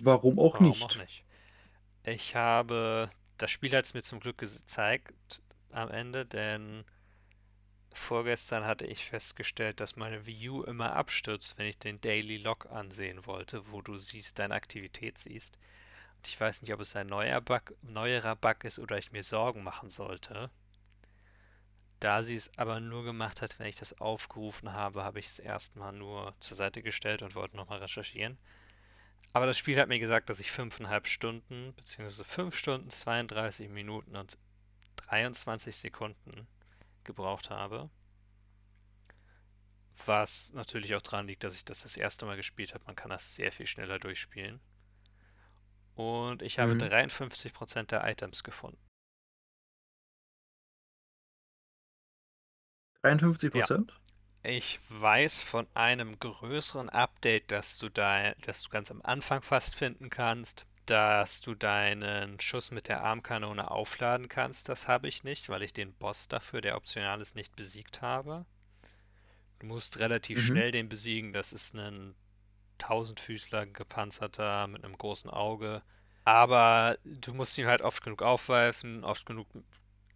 [0.00, 0.82] warum auch warum nicht?
[0.82, 1.24] Auch nicht.
[2.04, 6.84] Ich habe das Spiel hat es mir zum Glück gezeigt am Ende, denn
[7.92, 12.66] vorgestern hatte ich festgestellt, dass meine Wii U immer abstürzt, wenn ich den Daily Log
[12.70, 15.56] ansehen wollte, wo du siehst, deine Aktivität siehst.
[16.16, 19.22] Und ich weiß nicht, ob es ein neuer Bug, neuerer Bug ist oder ich mir
[19.22, 20.50] Sorgen machen sollte.
[22.00, 25.38] Da sie es aber nur gemacht hat, wenn ich das aufgerufen habe, habe ich es
[25.38, 28.38] erstmal nur zur Seite gestellt und wollte nochmal recherchieren.
[29.34, 34.16] Aber das Spiel hat mir gesagt, dass ich 5,5 Stunden, beziehungsweise 5 Stunden, 32 Minuten
[34.16, 34.38] und
[34.96, 36.48] 23 Sekunden
[37.04, 37.90] gebraucht habe.
[40.06, 42.84] Was natürlich auch daran liegt, dass ich das das erste Mal gespielt habe.
[42.86, 44.58] Man kann das sehr viel schneller durchspielen.
[45.96, 46.80] Und ich habe mhm.
[46.80, 48.89] 53% der Items gefunden.
[53.02, 53.90] 53 Prozent?
[53.90, 53.96] Ja.
[54.50, 59.74] Ich weiß von einem größeren Update, das du da, das du ganz am Anfang fast
[59.74, 64.68] finden kannst, dass du deinen Schuss mit der Armkanone aufladen kannst.
[64.68, 68.46] Das habe ich nicht, weil ich den Boss dafür, der optional ist, nicht besiegt habe.
[69.58, 70.42] Du musst relativ mhm.
[70.42, 71.32] schnell den besiegen.
[71.32, 72.14] Das ist ein
[72.78, 75.82] Tausendfüßler gepanzerter mit einem großen Auge.
[76.24, 79.48] Aber du musst ihn halt oft genug aufweisen, oft genug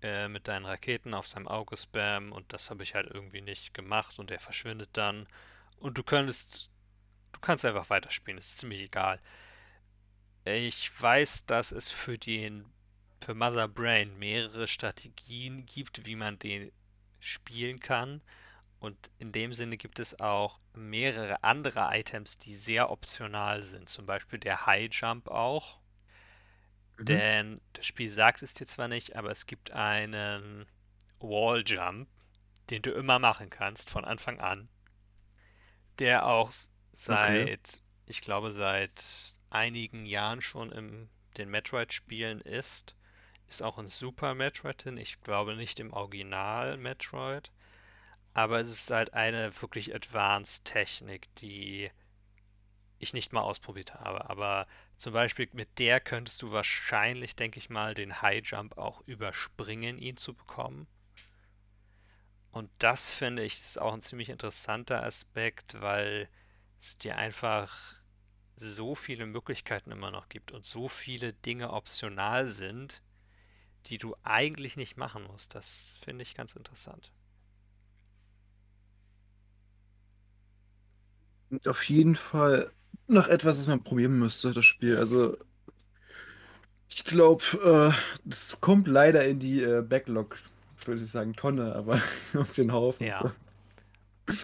[0.05, 3.73] äh, mit deinen Raketen auf seinem Auge spammen und das habe ich halt irgendwie nicht
[3.73, 5.27] gemacht und er verschwindet dann.
[5.79, 6.69] Und du könntest,
[7.33, 9.19] du kannst einfach weiterspielen, ist ziemlich egal.
[10.45, 12.67] Ich weiß, dass es für den,
[13.25, 16.71] für Mother Brain mehrere Strategien gibt, wie man den
[17.19, 18.21] spielen kann.
[18.81, 23.89] Und in dem Sinne gibt es auch mehrere andere Items, die sehr optional sind.
[23.89, 25.79] Zum Beispiel der High Jump auch.
[26.99, 27.05] Mhm.
[27.05, 30.67] Denn das Spiel sagt es dir zwar nicht, aber es gibt einen
[31.21, 32.09] Wall Jump,
[32.71, 34.69] den du immer machen kannst von Anfang an.
[35.99, 36.53] Der auch
[36.93, 37.83] seit, okay.
[38.07, 42.97] ich glaube, seit einigen Jahren schon in den Metroid-Spielen ist.
[43.49, 44.97] Ist auch in Super Metroid drin.
[44.97, 47.53] Ich glaube nicht im Original Metroid.
[48.33, 51.91] Aber es ist halt eine wirklich Advanced Technik, die
[53.05, 54.29] ich nicht mal ausprobiert habe.
[54.31, 54.67] Aber
[54.99, 59.99] zum Beispiel mit der könntest du wahrscheinlich, denke ich mal, den High Jump auch überspringen,
[59.99, 60.89] ihn zu bekommen.
[62.53, 66.29] Und das finde ich ist auch ein ziemlich interessanter Aspekt, weil
[66.81, 68.01] es dir einfach
[68.57, 73.03] so viele Möglichkeiten immer noch gibt und so viele Dinge optional sind,
[73.87, 75.55] die du eigentlich nicht machen musst.
[75.55, 77.13] Das finde ich ganz interessant.
[81.67, 82.71] Auf jeden Fall
[83.07, 84.97] noch etwas, das man probieren müsste, das Spiel.
[84.97, 85.37] Also,
[86.89, 87.45] ich glaube,
[87.95, 90.39] äh, das kommt leider in die äh, Backlog,
[90.85, 92.01] würde ich sagen, Tonne, aber
[92.35, 93.07] auf den Haufen.
[93.07, 93.21] Ja.
[94.29, 94.35] So.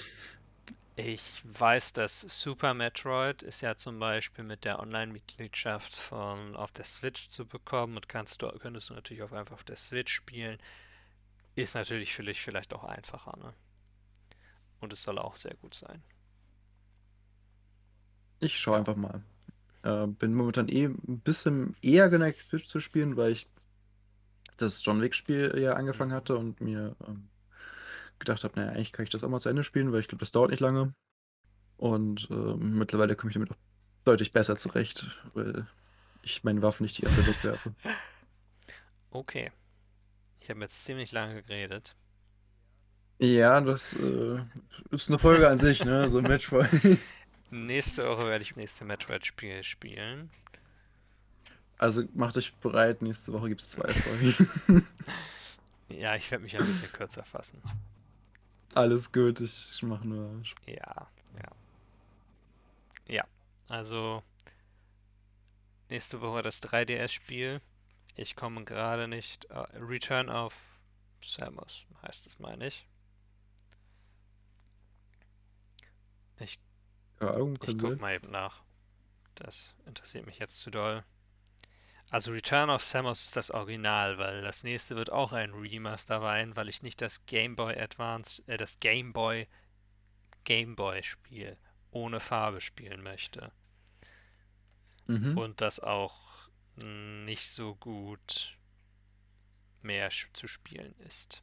[0.97, 6.85] Ich weiß, dass Super Metroid ist ja zum Beispiel mit der Online-Mitgliedschaft von auf der
[6.85, 10.59] Switch zu bekommen und kannst du, könntest du natürlich auch einfach auf der Switch spielen.
[11.55, 13.55] Ist natürlich für dich vielleicht auch einfacher, ne?
[14.81, 16.03] Und es soll auch sehr gut sein.
[18.41, 19.23] Ich schaue einfach mal.
[19.83, 23.49] Äh, bin momentan eh ein bisschen eher geneigt, Switch zu spielen, weil ich
[24.57, 27.29] das John Wick-Spiel ja angefangen hatte und mir ähm,
[28.19, 30.21] gedacht habe, naja, eigentlich kann ich das auch mal zu Ende spielen, weil ich glaube,
[30.21, 30.95] das dauert nicht lange.
[31.77, 33.57] Und äh, mittlerweile komme ich damit auch
[34.05, 35.67] deutlich besser zurecht, weil
[36.23, 37.75] ich meine Waffen nicht die ganze Zeit wegwerfe.
[39.11, 39.51] Okay.
[40.41, 41.97] Ich habe jetzt ziemlich lange geredet.
[43.19, 44.41] Ja, das äh,
[44.91, 46.09] ist eine Folge an sich, ne?
[46.09, 46.67] So ein Match vor.
[47.51, 50.31] Nächste Woche werde ich nächste Metroid-Spiel spielen.
[51.79, 54.87] Also macht euch bereit, nächste Woche gibt es zwei Folgen.
[55.89, 57.61] ja, ich werde mich ein bisschen kürzer fassen.
[58.75, 60.43] Alles gut, ich mache nur.
[60.67, 61.09] Ja,
[61.43, 61.51] ja.
[63.09, 63.25] Ja,
[63.69, 64.23] also
[65.89, 67.61] nächste Woche das 3DS-Spiel.
[68.15, 69.47] Ich komme gerade nicht.
[69.51, 70.55] Uh, Return of
[71.25, 72.87] Samus heißt es, meine ich.
[76.39, 76.59] Ich,
[77.21, 77.99] Keine Ahnung, ich guck sein.
[78.01, 78.63] mal eben nach.
[79.35, 81.05] Das interessiert mich jetzt zu doll.
[82.11, 86.57] Also Return of Samus ist das Original, weil das nächste wird auch ein Remaster sein,
[86.57, 89.47] weil ich nicht das Game Boy Advance, äh, das Game Boy
[90.45, 91.57] Game Boy Spiel
[91.91, 93.53] ohne Farbe spielen möchte.
[95.07, 95.37] Mhm.
[95.37, 98.57] Und das auch nicht so gut
[99.83, 101.43] mehr zu spielen ist.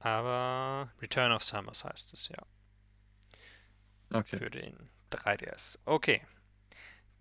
[0.00, 2.38] Aber Return of Samus heißt es ja.
[4.12, 4.36] Okay.
[4.38, 5.78] für den 3DS.
[5.84, 6.26] Okay.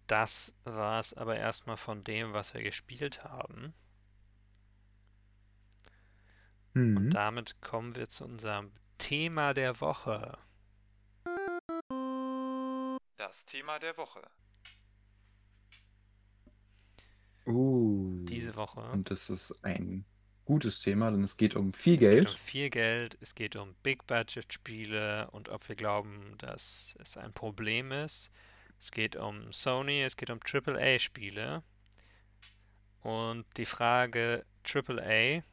[0.08, 3.74] Das war es aber erstmal von dem, was wir gespielt haben.
[6.74, 7.10] Und Mhm.
[7.10, 10.38] damit kommen wir zu unserem Thema der Woche.
[13.18, 14.22] Das Thema der Woche.
[17.46, 18.24] Uh.
[18.26, 18.82] Diese Woche.
[18.82, 20.06] Und das ist ein
[20.48, 22.26] gutes Thema, denn es geht um viel Es geht Geld.
[22.26, 27.92] um viel Geld, es geht um Big-Budget-Spiele und ob wir glauben, dass es ein Problem
[27.92, 28.32] ist.
[28.80, 31.64] Es geht um Sony, es geht um AAA-Spiele.
[33.02, 35.44] Und die Frage AAA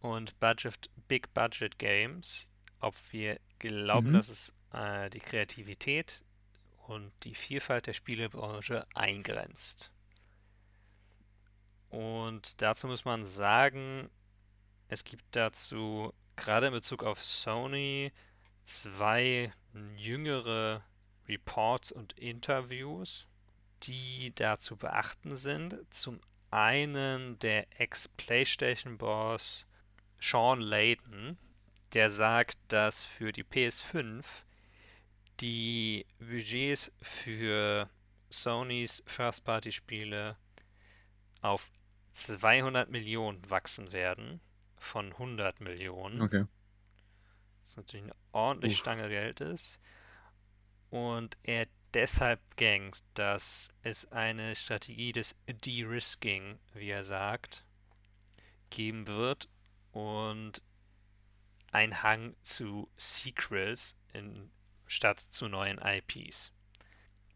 [0.00, 2.50] und Budget, Big-Budget Games,
[2.80, 4.12] ob wir glauben, Mhm.
[4.12, 6.24] dass es äh, die Kreativität
[6.88, 9.91] und die Vielfalt der Spielebranche eingrenzt.
[11.92, 14.10] Und dazu muss man sagen,
[14.88, 18.12] es gibt dazu gerade in Bezug auf Sony
[18.64, 19.52] zwei
[19.96, 20.82] jüngere
[21.28, 23.26] Reports und Interviews,
[23.82, 25.76] die da zu beachten sind.
[25.90, 26.18] Zum
[26.50, 29.66] einen der Ex-PlayStation-Boss
[30.18, 31.36] Sean Layden,
[31.92, 34.44] der sagt, dass für die PS5
[35.40, 37.90] die Budgets für
[38.30, 40.38] Sonys First-Party-Spiele
[41.42, 41.70] auf
[42.12, 44.40] 200 Millionen wachsen werden
[44.76, 46.20] von 100 Millionen.
[46.20, 46.46] Okay.
[47.66, 48.78] Was natürlich eine ordentlich Uff.
[48.78, 49.80] Stange Geld ist.
[50.90, 57.64] Und er deshalb denkt, dass es eine Strategie des De-Risking, wie er sagt,
[58.70, 59.48] geben wird
[59.92, 60.62] und
[61.70, 64.50] ein Hang zu Sequels in,
[64.86, 66.52] statt zu neuen IPs.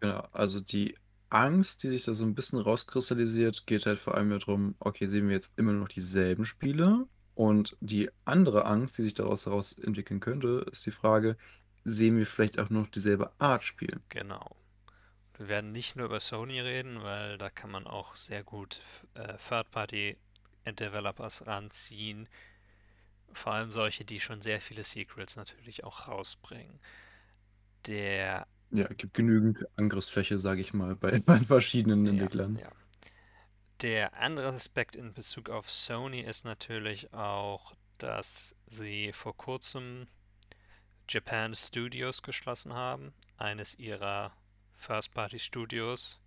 [0.01, 0.21] Genau.
[0.33, 0.97] Also die
[1.31, 5.29] Angst, die sich da so ein bisschen rauskristallisiert, geht halt vor allem darum, okay, sehen
[5.29, 7.07] wir jetzt immer noch dieselben Spiele?
[7.35, 11.37] Und die andere Angst, die sich daraus heraus entwickeln könnte, ist die Frage,
[11.85, 14.01] sehen wir vielleicht auch noch dieselbe Art Spiel?
[14.09, 14.57] Genau.
[15.37, 18.81] Wir werden nicht nur über Sony reden, weil da kann man auch sehr gut
[19.15, 22.27] äh, Third-Party-Developers ranziehen.
[23.35, 26.81] Vor allem solche, die schon sehr viele Secrets natürlich auch rausbringen.
[27.87, 32.61] Der Ja, es gibt genügend Angriffsfläche, sage ich mal, bei, bei verschiedenen Ja, Entwicklern.
[32.61, 32.71] ja.
[33.81, 40.09] Der andere Aspekt in Bezug auf Sony ist natürlich auch, dass sie vor kurzem
[41.09, 44.37] Japan Studios geschlossen haben, eines ihrer
[44.77, 46.21] First-Party-Studios.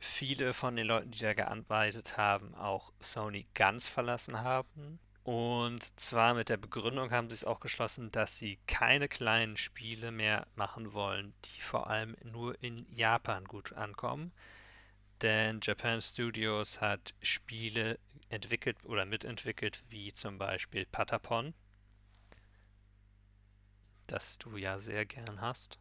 [0.00, 4.98] Viele von den Leuten, die da gearbeitet haben, auch Sony ganz verlassen haben.
[5.26, 10.12] Und zwar mit der Begründung haben sie es auch geschlossen, dass sie keine kleinen Spiele
[10.12, 14.30] mehr machen wollen, die vor allem nur in Japan gut ankommen.
[15.22, 17.98] Denn Japan Studios hat Spiele
[18.28, 21.54] entwickelt oder mitentwickelt, wie zum Beispiel Patapon,
[24.06, 25.80] das du ja sehr gern hast.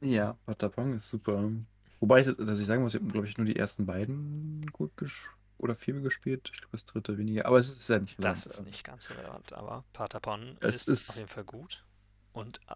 [0.00, 1.50] Ja, Patapon ist super.
[1.98, 5.34] Wobei, dass ich sagen muss, ich habe, glaube ich, nur die ersten beiden gut gespielt
[5.58, 6.50] oder vier gespielt.
[6.52, 7.46] Ich glaube, das dritte weniger.
[7.46, 8.46] Aber es ist ja nicht Das relevant.
[8.60, 11.84] ist nicht ganz so relevant, aber Patapon Es ist, ist- auf jeden Fall gut.
[12.32, 12.74] Und äh,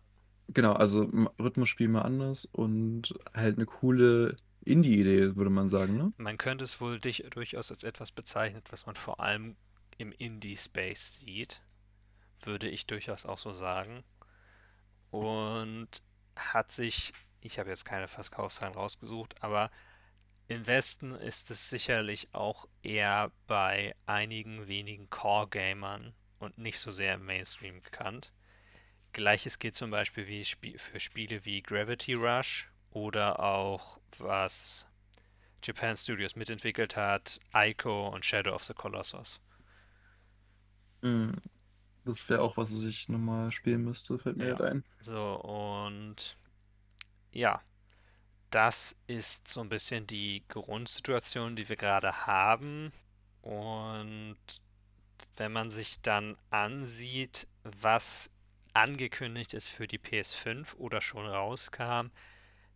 [0.50, 6.12] Genau, also m- Rhythmusspiel mal anders und halt eine coole Indie-Idee, würde man sagen, ne?
[6.16, 9.56] man könnte es wohl dich, durchaus als etwas bezeichnen, was man vor allem
[9.98, 11.60] im Indie-Space sieht.
[12.42, 14.04] Würde ich durchaus auch so sagen.
[15.10, 15.88] Und
[16.36, 19.70] hat sich, ich habe jetzt keine Verkaufszahlen rausgesucht, aber
[20.48, 27.14] im Westen ist es sicherlich auch eher bei einigen wenigen Core-Gamern und nicht so sehr
[27.14, 28.32] im Mainstream bekannt.
[29.12, 34.86] Gleiches gilt zum Beispiel wie Spie für Spiele wie Gravity Rush oder auch was
[35.64, 39.40] Japan Studios mitentwickelt hat, Ico und Shadow of the Colossus.
[41.02, 41.34] Mhm.
[42.04, 44.50] Das wäre auch was, was ich nochmal spielen müsste, fällt mir Ja.
[44.50, 44.84] halt ein.
[45.00, 46.36] So, und
[47.32, 47.62] ja,
[48.50, 52.92] das ist so ein bisschen die Grundsituation, die wir gerade haben.
[53.42, 54.36] Und
[55.36, 58.30] wenn man sich dann ansieht, was
[58.72, 62.10] angekündigt ist für die PS5 oder schon rauskam,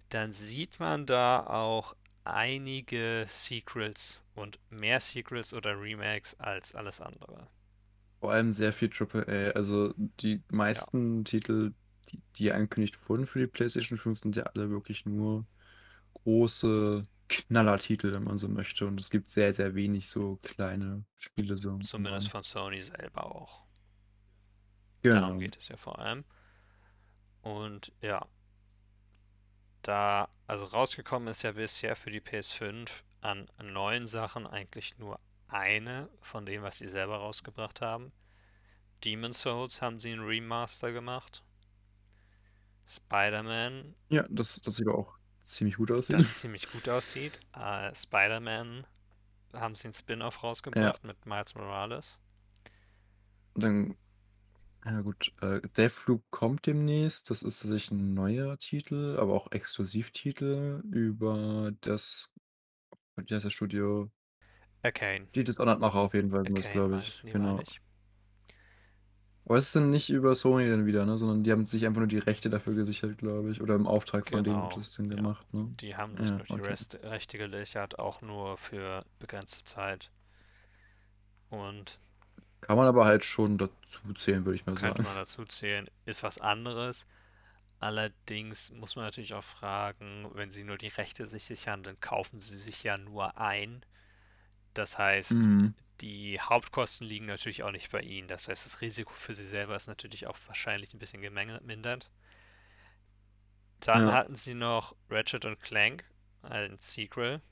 [0.09, 1.95] dann sieht man da auch
[2.25, 7.49] einige Sequels und mehr Sequels oder Remakes als alles andere.
[8.21, 9.51] Vor allem sehr viel AAA.
[9.53, 11.73] Also die meisten Titel,
[12.11, 15.45] die, die angekündigt wurden für die PlayStation 5, sind ja alle wirklich nur
[16.15, 18.87] große Knallertitel, wenn man so möchte.
[18.87, 21.57] Und es gibt sehr, sehr wenig so kleine Spiele.
[21.57, 23.65] So Zumindest von Sony selber auch.
[25.03, 25.21] genau.
[25.21, 26.25] Darum geht es ja vor allem.
[27.43, 28.27] Und ja,
[29.83, 32.89] da, also rausgekommen ist ja bisher für die PS5
[33.21, 38.13] an neuen Sachen eigentlich nur eine von dem, was sie selber rausgebracht haben.
[39.05, 41.45] Demon Souls haben sie ein Remaster gemacht.
[42.87, 46.19] Spider-Man, Ja, das, das sieht auch ziemlich gut aussieht.
[46.19, 47.39] das ziemlich gut aussieht.
[47.55, 48.87] Äh, Spider-Man
[49.53, 52.19] haben sie ein Spin-off rausgebracht mit Miles Morales.
[53.55, 53.97] Dann,
[54.85, 57.31] ja gut, äh, Deathloop kommt demnächst.
[57.31, 62.33] Das ist tatsächlich ein neuer Titel, aber auch Exklusivtitel über das,
[63.17, 64.11] das Studio?
[64.83, 65.29] Arcane.
[65.35, 67.23] Die Dishonored-Macher auf jeden Fall das, glaube ich.
[67.23, 67.61] Genau.
[67.61, 67.81] ich.
[69.45, 71.17] Aber es ist dann nicht über Sony dann wieder, ne?
[71.19, 73.61] Sondern die haben sich einfach nur die Rechte dafür gesichert, glaube ich.
[73.61, 75.23] Oder im Auftrag von denen Genau, wird das dann ja.
[75.23, 75.69] gemacht, ne?
[75.81, 76.61] Die haben sich Ja, nur die okay.
[76.61, 80.11] Rest Rechte gesichert, auch nur für begrenzte Zeit.
[81.51, 82.01] Und
[82.61, 85.05] Kann man aber halt schon dazu zählen, würde ich mal sagen.
[85.05, 87.07] man dazu zählen, ist was anderes.
[87.81, 92.39] Allerdings muss man natürlich auch fragen, wenn sie nur die Rechte sich sichern, dann kaufen
[92.41, 93.85] sie sich ja nur ein.
[94.75, 95.75] Das heißt, Mhm.
[96.03, 98.29] Die Hauptkosten liegen natürlich auch nicht bei ihnen.
[98.29, 102.11] Das heißt, das Risiko für sie selber ist natürlich auch wahrscheinlich ein bisschen gemindert.
[103.81, 104.13] Dann Ja.
[104.13, 106.05] hatten sie noch Ratchet und Clank,
[106.41, 107.43] ein Sequel.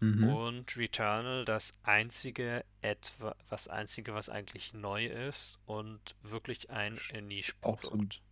[0.00, 0.24] Mhm.
[0.24, 8.22] Und Returnal, das einzige etwa, was einzige, was eigentlich neu ist und wirklich ein Niche-Produkt.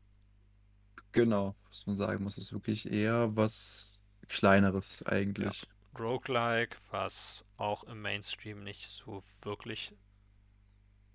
[1.13, 5.67] Genau, was man sagen muss, ist wirklich eher was Kleineres eigentlich.
[5.99, 9.95] Roguelike, was auch im Mainstream nicht so wirklich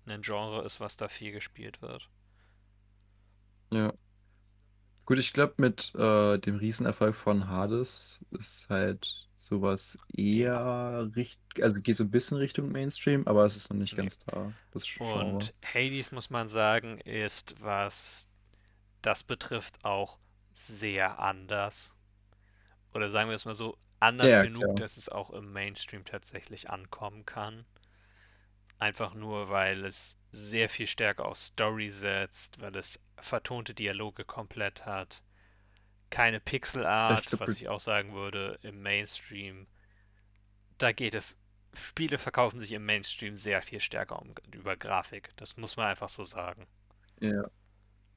[0.06, 2.08] ein Genre ist, was da viel gespielt wird.
[3.70, 3.92] Ja.
[5.04, 11.80] Gut, ich glaube, mit äh, dem Riesenerfolg von Hades ist halt sowas eher richt also
[11.80, 13.96] geht so ein bisschen Richtung Mainstream, aber es ist noch nicht Nee.
[13.96, 14.54] ganz da.
[14.98, 18.28] Und Hades, muss man sagen, ist, was
[19.02, 20.18] das betrifft, auch
[20.54, 21.94] sehr anders.
[22.94, 24.74] Oder sagen wir es mal so, anders Ja, genug, klar.
[24.76, 27.64] dass es auch im Mainstream tatsächlich ankommen kann.
[28.78, 34.84] Einfach nur, weil es sehr viel stärker auf Story setzt, weil es vertonte Dialoge komplett
[34.86, 35.22] hat.
[36.10, 39.68] Keine Pixelart, was ich auch sagen würde, im Mainstream.
[40.76, 41.38] Da geht es.
[41.80, 45.30] Spiele verkaufen sich im Mainstream sehr viel stärker um, über Grafik.
[45.36, 46.66] Das muss man einfach so sagen.
[47.20, 47.44] Ja.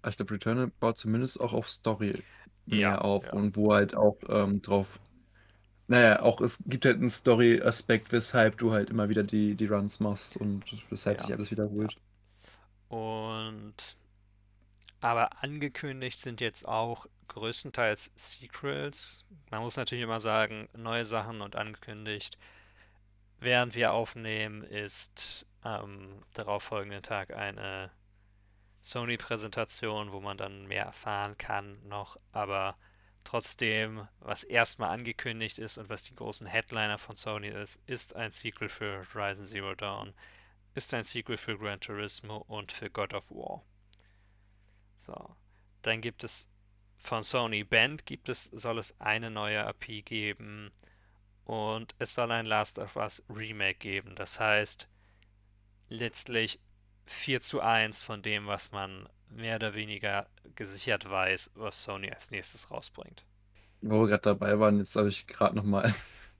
[0.07, 2.23] Ich glaube, Returnal baut zumindest auch auf Story
[2.65, 3.33] mehr Ja, auf ja.
[3.33, 4.99] und wo halt auch ähm, drauf.
[5.87, 9.99] Naja, auch es gibt halt einen Story-Aspekt, weshalb du halt immer wieder die, die Runs
[9.99, 11.97] machst und weshalb Ja, sich alles wiederholt.
[12.89, 13.95] Und
[14.99, 19.23] aber angekündigt sind jetzt auch größtenteils Sequels.
[19.49, 22.37] Man muss natürlich immer sagen, neue Sachen und angekündigt.
[23.39, 27.91] Während wir aufnehmen, ist am darauffolgenden Tag eine
[28.83, 32.17] Sony-Präsentation, wo man dann mehr erfahren kann noch.
[32.33, 32.77] Aber
[33.25, 38.31] trotzdem, was erstmal angekündigt ist und was die großen Headliner von Sony ist, ist ein
[38.31, 40.13] Sequel für Horizon Zero Dawn,
[40.73, 43.63] ist ein Sequel für Gran Turismo und für God of War.
[44.97, 45.35] So,
[45.81, 46.47] dann gibt es
[46.97, 50.71] von Sony Band gibt es, soll es eine neue API geben
[51.43, 54.15] und es soll ein Last of Us Remake geben.
[54.15, 54.87] Das heißt,
[55.89, 56.59] letztlich
[57.05, 62.31] 4 zu 1 von dem, was man mehr oder weniger gesichert weiß, was Sony als
[62.31, 63.25] nächstes rausbringt.
[63.81, 65.93] Wo wir gerade dabei waren, jetzt habe ich gerade nochmal,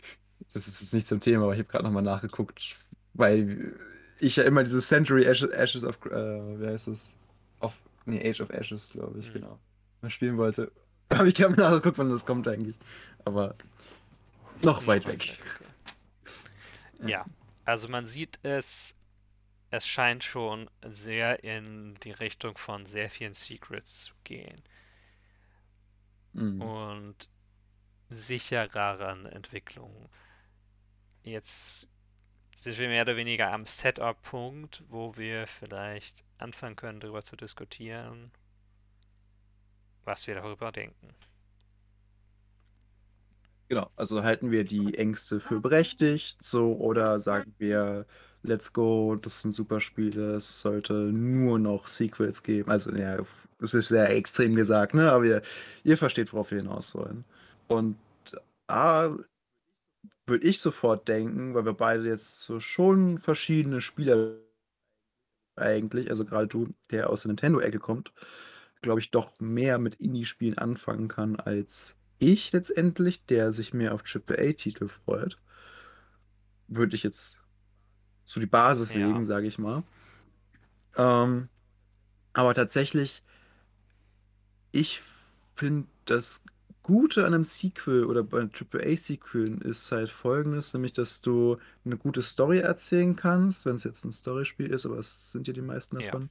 [0.53, 2.77] das ist jetzt nicht zum Thema, aber ich habe gerade nochmal nachgeguckt,
[3.13, 3.73] weil
[4.19, 7.15] ich ja immer dieses Century Ashes, Ashes of, äh, wie heißt es?
[7.59, 9.33] Of, nee, Age of Ashes, glaube ich, Mhm.
[9.33, 9.59] genau.
[10.01, 10.71] Mal spielen wollte.
[11.13, 12.75] Habe ich gerade mal nachgeguckt, wann das kommt eigentlich.
[13.25, 13.55] Aber
[14.63, 15.37] noch weit weg.
[16.99, 17.09] okay.
[17.09, 17.25] Ja,
[17.65, 18.95] also man sieht es,
[19.69, 24.63] es scheint schon sehr in die Richtung von sehr vielen Secrets zu gehen
[26.33, 26.75] Mhm.
[26.75, 27.29] und
[28.09, 30.09] sichereren Entwicklungen.
[31.23, 31.89] Jetzt
[32.55, 38.31] sind wir mehr oder weniger am Setup-Punkt, wo wir vielleicht anfangen können, darüber zu diskutieren,
[40.05, 41.13] was wir darüber denken.
[43.67, 48.05] Genau, also halten wir die Ängste für berechtigt, so, oder sagen wir,
[48.47, 52.69] let's go, das sind super Spiele, es sollte nur noch Sequels geben.
[52.71, 53.17] Also, ja,
[53.59, 55.11] das ist sehr extrem gesagt, ne?
[55.11, 55.41] Aber ihr,
[55.83, 57.25] ihr versteht, worauf wir hinaus wollen.
[57.67, 57.97] Und
[58.67, 59.17] da
[60.27, 64.35] würde ich sofort denken, weil wir beide jetzt so schon verschiedene Spieler
[65.55, 68.11] eigentlich, also gerade du, der aus der Nintendo-Ecke kommt,
[68.81, 74.03] glaube ich, doch mehr mit Indie-Spielen anfangen kann als ich letztendlich, der sich mehr auf
[74.03, 75.37] AAA-Titel freut.
[76.67, 77.41] Würde ich jetzt
[78.25, 78.99] so die Basis Ja.
[79.07, 79.83] legen, sage ich mal.
[80.97, 81.49] Ähm,
[82.33, 83.23] aber tatsächlich,
[84.71, 85.01] ich
[85.55, 86.43] finde das
[86.83, 92.21] Gute an einem Sequel oder bei AAA-Sequeln ist halt folgendes, nämlich dass du eine gute
[92.21, 95.99] Story erzählen kannst, wenn es jetzt ein Storyspiel ist, aber es sind ja die meisten
[95.99, 96.03] Ja.
[96.03, 96.29] davon.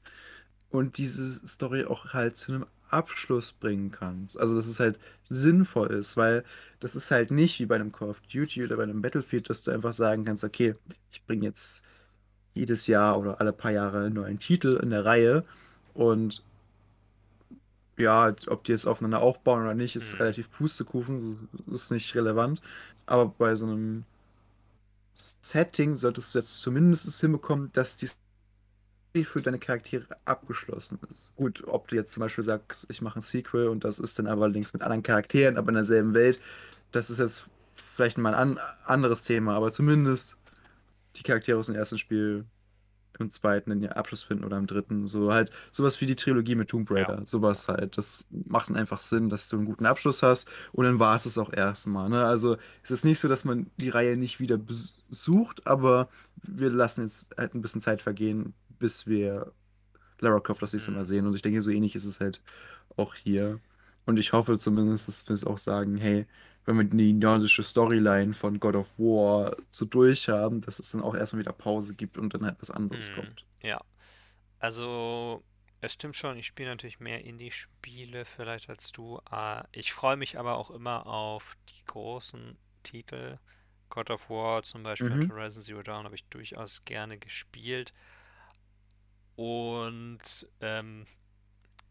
[0.70, 4.38] Und diese Story auch halt zu einem Abschluss bringen kannst.
[4.38, 6.44] Also dass es halt sinnvoll ist, weil
[6.80, 9.62] das ist halt nicht wie bei einem Call of Duty oder bei einem Battlefield, dass
[9.64, 10.76] du einfach sagen kannst, okay,
[11.12, 11.84] ich bringe jetzt
[12.54, 15.44] jedes Jahr oder alle paar Jahre einen neuen Titel in der Reihe
[15.94, 16.44] und
[17.98, 20.18] ja, ob die jetzt aufeinander aufbauen oder nicht, ist Mhm.
[20.18, 22.60] relativ Pustekuchen, ist nicht relevant.
[23.06, 24.04] Aber bei so einem
[25.14, 28.08] Setting solltest du jetzt zumindest es hinbekommen, dass die
[29.22, 31.32] für deine Charaktere abgeschlossen ist.
[31.36, 34.26] Gut, ob du jetzt zum Beispiel sagst, ich mache ein Sequel und das ist dann
[34.26, 36.40] aber links mit anderen Charakteren, aber in derselben Welt,
[36.90, 37.46] das ist jetzt
[37.94, 40.36] vielleicht mal ein an anderes Thema, aber zumindest
[41.14, 42.44] die Charaktere aus dem ersten Spiel
[43.20, 45.06] im zweiten den Abschluss finden oder im dritten.
[45.06, 47.18] So halt, sowas wie die Trilogie mit Tomb Raider.
[47.20, 47.26] Ja.
[47.26, 47.96] Sowas halt.
[47.96, 51.26] Das macht dann einfach Sinn, dass du einen guten Abschluss hast und dann war es
[51.26, 52.08] es auch erstmal.
[52.08, 52.24] Ne?
[52.24, 56.08] Also es ist nicht so, dass man die Reihe nicht wieder besucht, aber
[56.42, 59.52] wir lassen jetzt halt ein bisschen Zeit vergehen, bis wir
[60.20, 60.94] Lara Croft das nächste Mhm.
[60.94, 61.26] Mal sehen.
[61.26, 62.42] Und ich denke, so ähnlich ist es halt
[62.96, 63.60] auch hier.
[64.06, 66.26] Und ich hoffe zumindest, dass wir es auch sagen, hey,
[66.66, 71.02] wenn wir die nordische Storyline von God of War so durch haben, dass es dann
[71.02, 73.12] auch erstmal wieder Pause gibt und dann halt was anderes Mhm.
[73.12, 73.46] kommt.
[73.62, 73.80] Ja.
[74.60, 75.44] Also,
[75.80, 79.20] es stimmt schon, ich spiele natürlich mehr Indie-Spiele vielleicht als du.
[79.30, 83.38] Äh, ich freue mich aber auch immer auf die großen Titel.
[83.90, 85.28] God of War zum Beispiel Mhm.
[85.28, 87.94] Horizon Zero Dawn habe ich durchaus gerne gespielt.
[89.36, 91.06] Und ähm,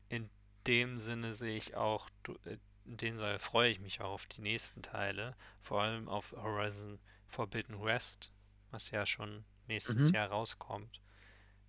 [0.09, 0.29] in
[0.67, 2.09] dem Sinne sehe ich auch,
[2.45, 6.33] äh, in dem Sinne freue ich mich auch auf die nächsten Teile, vor allem auf
[6.33, 8.31] Horizon Forbidden West,
[8.71, 10.13] was ja schon nächstes Mhm.
[10.13, 11.01] Jahr rauskommt,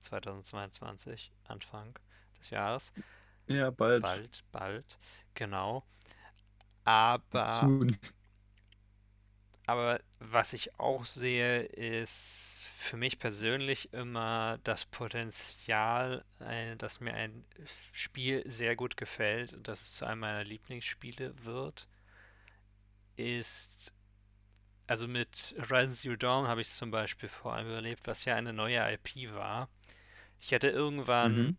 [0.03, 1.99] 2022, Anfang
[2.39, 2.93] des Jahres.
[3.49, 4.03] Ja, bald.
[4.03, 4.99] Bald, bald,
[5.35, 5.85] genau.
[6.85, 7.99] Aber Soon.
[9.67, 17.15] Aber was ich auch sehe, ist für mich persönlich immer das Potenzial, äh, dass mir
[17.15, 17.45] ein
[17.93, 21.89] Spiel sehr gut gefällt und dass es zu einem meiner Lieblingsspiele wird,
[23.17, 23.93] ist,
[24.87, 28.37] also mit Horizon Zero Dawn habe ich es zum Beispiel vor allem überlebt, was ja
[28.37, 29.69] eine neue IP war.
[30.41, 31.57] Ich hatte irgendwann, Mhm.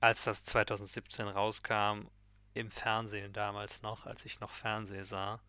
[0.00, 2.06] als das 2017 rauskam,
[2.54, 5.40] im Fernsehen damals noch, als ich noch Fernsehen sah,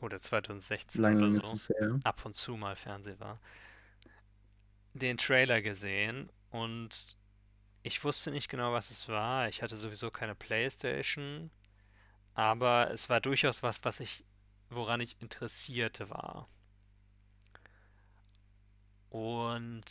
[0.00, 1.98] oder 2016 Lange, oder so, her.
[2.04, 3.40] ab und zu mal Fernsehen war,
[4.94, 7.16] den Trailer gesehen und
[7.82, 9.48] ich wusste nicht genau, was es war.
[9.48, 11.50] Ich hatte sowieso keine PlayStation,
[12.34, 14.24] aber es war durchaus was, was ich,
[14.68, 16.48] woran ich interessierte war.
[19.08, 19.84] Und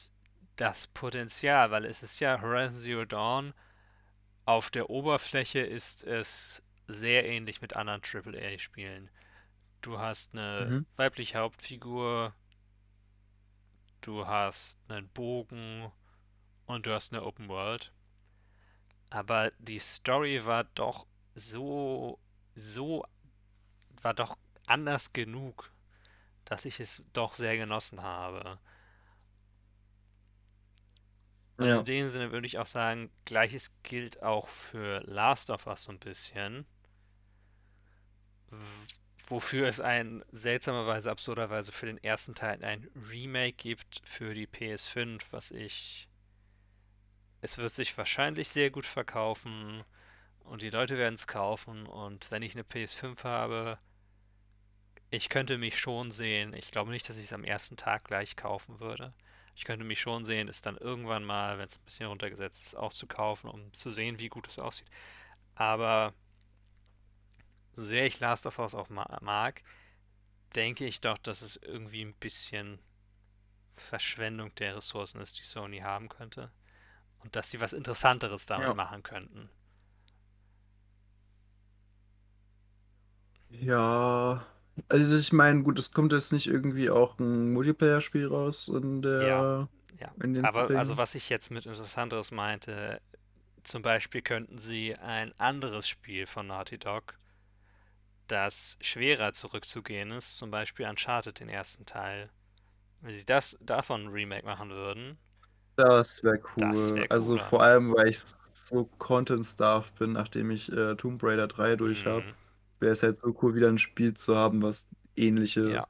[0.55, 3.53] das Potenzial, weil es ist ja Horizon Zero Dawn,
[4.45, 9.09] auf der Oberfläche ist es sehr ähnlich mit anderen AAA-Spielen.
[9.81, 10.85] Du hast eine Mhm.
[10.95, 12.33] weibliche Hauptfigur,
[14.01, 15.89] du hast einen Bogen
[16.67, 17.93] und du hast eine Open World.
[19.11, 21.05] Aber die Story war doch
[21.35, 22.19] so,
[22.55, 23.05] so,
[24.01, 25.71] war doch anders genug,
[26.45, 28.59] dass ich es doch sehr genossen habe.
[31.59, 31.75] Und Ja.
[31.75, 35.91] in dem Sinne würde ich auch sagen, gleiches gilt auch für Last of Us so
[35.91, 36.65] ein bisschen.
[39.29, 45.21] Wofür es ein seltsamerweise, absurderweise für den ersten Teil ein Remake gibt für die PS5,
[45.29, 46.07] was ich.
[47.41, 49.83] Es wird sich wahrscheinlich sehr gut verkaufen
[50.39, 51.85] und die Leute werden es kaufen.
[51.85, 53.77] Und wenn ich eine PS5 habe,
[55.11, 56.53] ich könnte mich schon sehen.
[56.53, 59.13] Ich glaube nicht, dass ich es am ersten Tag gleich kaufen würde.
[59.55, 62.75] Ich könnte mich schon sehen, es dann irgendwann mal, wenn es ein bisschen runtergesetzt ist,
[62.75, 64.89] auch zu kaufen, um zu sehen, wie gut es aussieht.
[65.53, 66.13] Aber
[67.79, 69.63] so sehr ich Last of Us auch ma mag,
[70.55, 72.79] denke ich doch, dass es irgendwie ein bisschen
[73.77, 76.51] Verschwendung der Ressourcen ist, die Sony haben könnte.
[77.19, 78.75] Und dass sie was Interessanteres damit Ja.
[78.75, 79.49] machen könnten.
[83.49, 84.45] Ja,
[84.89, 89.19] also ich meine, gut, es kommt jetzt nicht irgendwie auch ein Multiplayer-Spiel raus in der,
[89.19, 89.67] Ja,
[89.99, 90.15] ja.
[90.23, 90.97] in Aber also Verträgen?
[90.97, 93.01] was ich jetzt mit Interessanteres meinte,
[93.63, 97.17] zum Beispiel könnten sie ein anderes Spiel von Naughty Dog,
[98.29, 102.31] das schwerer zurückzugehen ist, zum Beispiel Uncharted den ersten Teil.
[103.01, 105.19] Wenn sie das davon ein Remake machen würden,
[105.75, 106.95] Das wäre cool.
[106.95, 108.19] wär Also vor allem, weil ich
[108.51, 112.35] so Content-Starved bin, nachdem ich äh, Tomb Raider 3 durch habe, Mhm.
[112.79, 115.87] wäre es halt so cool, wieder ein Spiel zu haben, was ähnliche Ja.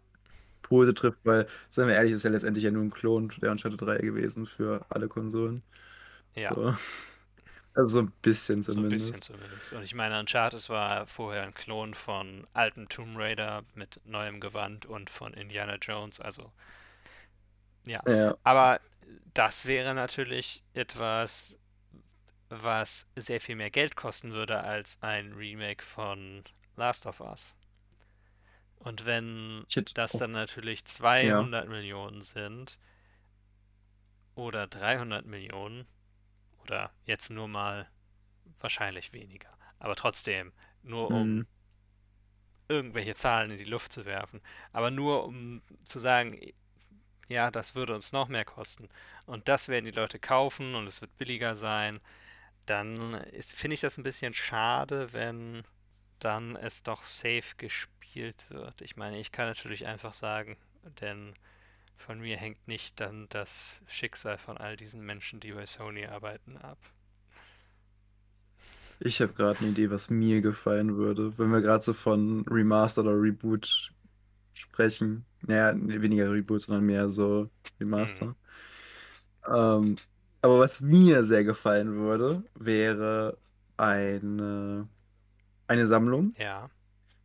[0.63, 3.81] Pose trifft, weil, seien wir ehrlich, ist ja letztendlich ja nur ein Klon der Uncharted
[3.81, 5.63] 3 gewesen für alle Konsolen.
[6.35, 6.53] Ja.
[6.53, 6.75] So.
[7.73, 8.89] Also so ein bisschen So ein zumindest.
[8.89, 9.73] bisschen zumindest.
[9.73, 14.85] Und ich meine, Uncharted war vorher ein Klon von altem Tomb Raider mit neuem Gewand
[14.85, 16.21] und von Indiana Jones.
[16.21, 16.53] Also,
[17.85, 18.03] ja.
[18.05, 18.79] Ja, Aber
[19.33, 21.57] das wäre natürlich etwas,
[22.49, 26.43] was sehr viel mehr Geld kosten würde als ein Remake von
[26.77, 27.55] Last of Us.
[28.79, 32.79] Und wenn hätte das dann natürlich 200 Millionen sind
[34.35, 35.85] oder 300 Millionen
[36.69, 37.89] oder jetzt nur mal
[38.59, 39.49] wahrscheinlich weniger,
[39.79, 40.53] aber trotzdem
[40.83, 41.45] nur um Mhm.
[42.67, 44.41] irgendwelche Zahlen in die Luft zu werfen,
[44.71, 46.39] aber nur um zu sagen,
[47.29, 48.89] ja, das würde uns noch mehr kosten
[49.27, 51.99] und das werden die Leute kaufen und es wird billiger sein,
[52.67, 55.63] dann finde ich das ein bisschen schade, wenn
[56.19, 58.81] dann es doch safe gespielt wird.
[58.81, 60.57] Ich meine, ich kann natürlich einfach sagen,
[61.01, 61.35] denn
[61.99, 66.57] von mir hängt nicht dann das Schicksal von all diesen Menschen, die bei Sony arbeiten,
[66.57, 66.79] ab.
[68.99, 73.01] ich habe gerade eine Idee, was mir gefallen würde, wenn wir gerade so von Remaster
[73.01, 73.91] oder Reboot
[74.53, 75.25] sprechen.
[75.43, 78.35] Naja, nee, weniger Reboot, sondern mehr so Remaster.
[78.35, 78.35] Mhm.
[79.47, 79.95] Ähm,
[80.41, 83.37] aber was mir sehr gefallen würde, wäre
[83.77, 84.87] eine,
[85.67, 86.69] eine Sammlung, Ja,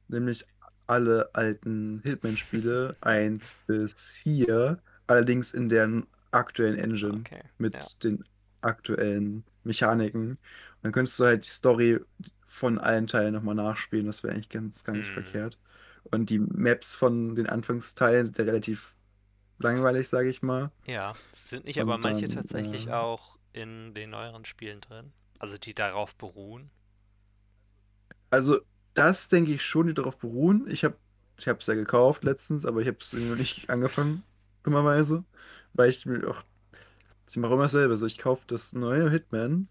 [0.09, 0.47] nämlich
[0.87, 7.43] alle alten Hitman-Spiele 1 bis 4, allerdings in deren aktuellen Engine okay.
[7.59, 7.91] mit Ja.
[8.05, 8.25] den
[8.61, 10.31] aktuellen Mechaniken.
[10.33, 10.39] Und
[10.83, 12.01] dann könntest du halt die Story
[12.47, 14.07] von allen Teilen nochmal nachspielen.
[14.07, 15.11] Das wäre eigentlich ganz, gar nicht Mhm.
[15.11, 15.59] verkehrt.
[16.11, 18.97] Und die Maps von den Anfangsteilen sind ja relativ
[19.59, 20.73] langweilig, sage ich mal.
[20.87, 25.13] Ja, sind nicht aber Und manche dann, tatsächlich äh, auch in den neueren Spielen drin?
[25.39, 26.71] Also die darauf beruhen?
[28.31, 28.61] Also,
[28.95, 30.67] das denke ich schon, die darauf beruhen.
[30.69, 30.97] Ich habe
[31.37, 34.23] ich es ja gekauft letztens, aber ich habe es noch nicht angefangen,
[34.63, 35.25] dummerweise.
[35.75, 36.43] Weil ich mir auch,
[37.29, 37.97] ich mache immer dasselbe.
[37.97, 39.69] So, ich kaufe das neue Hitman.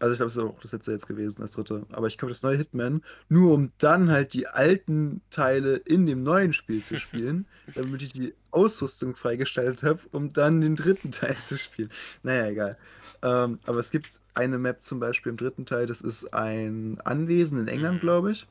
[0.00, 1.86] Also, ich glaube, es ist auch das letzte jetzt gewesen, das dritte.
[1.92, 6.22] Aber ich kaufe das neue Hitman, nur um dann halt die alten Teile in dem
[6.24, 11.36] neuen Spiel zu spielen, damit ich die Ausrüstung freigeschaltet habe, um dann den dritten Teil
[11.42, 11.90] zu spielen.
[12.22, 12.78] Naja, egal.
[13.22, 17.60] Ähm, aber es gibt eine Map zum Beispiel im dritten Teil, das ist ein Anwesen
[17.60, 18.00] in England, Mhm.
[18.00, 18.48] glaube ich.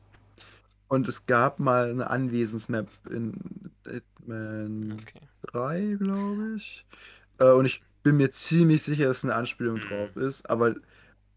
[0.92, 3.34] Und es gab mal eine Anwesensmap in
[3.86, 5.28] Hitman Okay.
[5.42, 6.84] 3, glaube ich.
[7.38, 9.82] Äh, und ich bin mir ziemlich sicher, dass eine Anspielung Mhm.
[9.82, 10.50] drauf ist.
[10.50, 10.76] Aber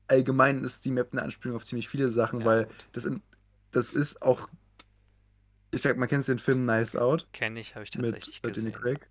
[0.07, 2.87] allgemein ist die Map eine Anspielung auf ziemlich viele Sachen, Ja, weil gut.
[2.93, 3.21] das, in,
[3.71, 4.49] das ist auch.
[5.71, 8.71] Ich sag, man kennt den Film Knives Out Kenne ich, habe ich mit tatsächlich Danny
[8.71, 8.73] gesehen.
[8.73, 9.07] Craig.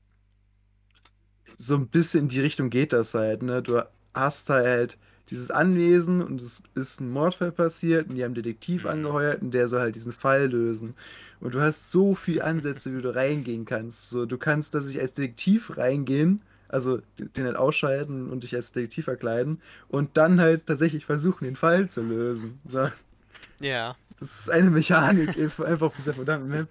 [1.58, 3.62] So ein bisschen in die Richtung geht das halt, ne?
[3.62, 3.82] Du
[4.14, 4.98] hast halt
[5.30, 8.86] dieses Anwesen und es ist ein Mordfall passiert und die haben einen Detektiv Mhm.
[8.86, 10.94] angeheuert und der soll halt diesen Fall lösen.
[11.40, 14.10] Und du hast so viele Ansätze, wie du reingehen kannst.
[14.10, 18.72] So, du kannst, dass ich als Detektiv reingehen, also den halt ausschalten und dich als
[18.72, 22.60] Detektiv verkleiden und dann halt tatsächlich versuchen, den Fall zu lösen.
[22.68, 22.88] So.
[23.60, 26.68] Ja, Das ist eine Mechanik einfach auf dieser verdammten Map.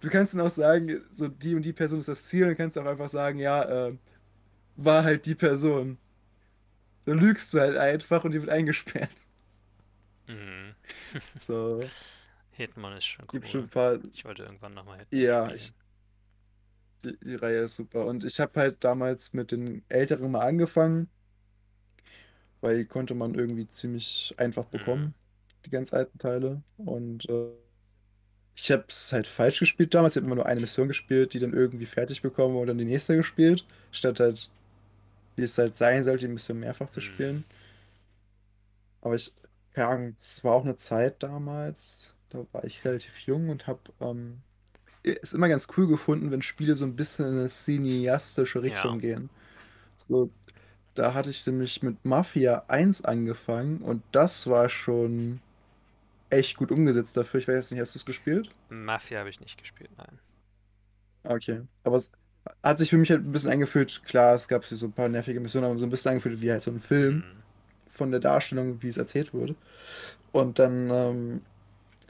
[0.00, 2.78] Du kannst dann auch sagen, so die und die Person ist das Ziel, dann kannst
[2.78, 3.94] auch einfach sagen, ja, äh,
[4.76, 5.98] war halt die Person.
[7.08, 9.10] Dann lügst du halt einfach und die wird eingesperrt.
[10.26, 10.74] mhm.
[11.38, 11.92] So,
[12.52, 13.66] Hitman ist schon gibt schon cool.
[13.66, 13.98] ein paar.
[14.12, 15.54] Ich wollte irgendwann nochmal Hitman Ja, spielen.
[15.54, 15.74] ich,
[17.04, 18.06] die, die Reihe ist super.
[18.06, 21.10] Und ich habe halt damals mit den Älteren mal angefangen,
[22.60, 25.04] weil die konnte man irgendwie ziemlich einfach Mhm.
[25.04, 25.14] bekommen,
[25.64, 26.62] die ganz alten Teile.
[26.76, 27.50] Und äh,
[28.56, 30.16] ich habe es halt falsch gespielt damals.
[30.16, 32.84] Ich habe immer nur eine Mission gespielt, die dann irgendwie fertig bekommen und dann die
[32.84, 34.50] nächste gespielt, statt halt,
[35.38, 37.02] wie es halt sein sollte, die Mission mehrfach zu Mhm.
[37.02, 37.44] spielen.
[39.00, 39.34] Aber ich,
[39.72, 43.80] keine Ahnung, es war auch eine Zeit damals, da war ich relativ jung und habe
[44.00, 44.42] ähm,
[45.04, 49.00] es immer ganz cool gefunden, wenn Spiele so ein bisschen in eine cineastische Richtung Ja.
[49.00, 49.30] gehen.
[49.96, 50.32] So,
[50.94, 55.42] da hatte ich nämlich mit Mafia 1 angefangen und das war schon
[56.30, 57.40] echt gut umgesetzt dafür.
[57.40, 58.54] Ich weiß jetzt nicht, hast du es gespielt?
[58.70, 60.20] Mafia habe ich nicht gespielt, nein.
[61.24, 61.62] Ah, Okay.
[61.84, 62.12] Aber es
[62.62, 65.40] hat sich für mich halt ein bisschen eingefühlt, klar, es gab so ein paar nervige
[65.40, 67.42] Missionen, aber so ein bisschen eingefühlt wie halt so ein Film Mhm.
[67.86, 69.56] von der Darstellung, wie es erzählt wurde.
[70.32, 71.42] Und dann ähm,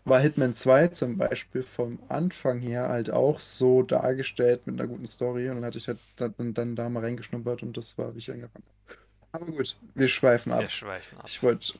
[0.04, 5.06] war Hitman 2 zum Beispiel vom Anfang her halt auch so dargestellt mit einer guten
[5.06, 5.48] Story.
[5.50, 8.30] Und dann hatte ich halt dann, dann da mal reingeschnuppert und das war, wie ich
[8.32, 8.98] angefangen habe.
[9.32, 10.64] Aber gut, wir schweifen ab.
[10.64, 11.30] Wir schweifen ab.
[11.30, 11.74] Ich wollte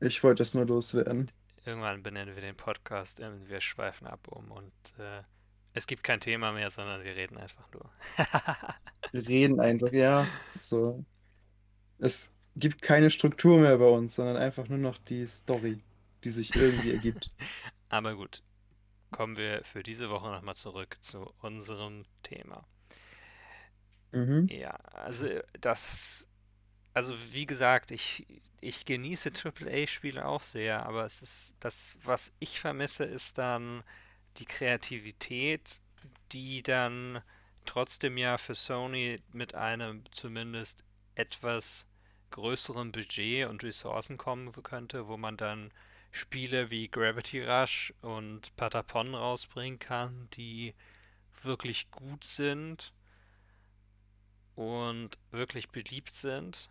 [0.00, 1.30] ich wollte das nur loswerden.
[1.64, 5.22] Irgendwann benennen wir den Podcast in Wir schweifen ab um und äh,
[5.74, 7.90] es gibt kein Thema mehr, sondern wir reden einfach nur.
[9.12, 10.26] Wir reden einfach, ja.
[10.56, 11.04] So.
[11.98, 15.80] Es gibt keine Struktur mehr bei uns, sondern einfach nur noch die Story,
[16.24, 17.30] die sich irgendwie ergibt.
[17.90, 18.42] Aber gut,
[19.12, 22.66] kommen wir für diese Woche nochmal zurück zu unserem Thema.
[24.10, 24.48] Mhm.
[24.50, 25.28] Ja, also
[25.60, 26.26] das,
[26.92, 28.26] also wie gesagt, ich,
[28.60, 33.84] ich genieße AAA-Spiele auch sehr, aber es ist das, was ich vermisse, ist dann
[34.36, 35.80] die Kreativität,
[36.32, 37.22] die dann
[37.64, 41.86] trotzdem ja für Sony mit einem zumindest etwas
[42.30, 45.72] größeren Budget und Ressourcen kommen könnte, wo man dann
[46.10, 50.74] Spiele wie Gravity Rush und Patapon rausbringen kann, die
[51.42, 52.92] wirklich gut sind
[54.54, 56.70] und wirklich beliebt sind,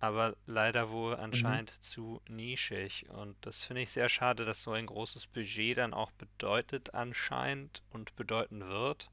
[0.00, 1.20] aber leider wohl Mhm.
[1.20, 3.08] anscheinend zu nischig.
[3.10, 7.84] Und das finde ich sehr schade, dass so ein großes Budget dann auch bedeutet anscheinend
[7.90, 9.12] und bedeuten wird,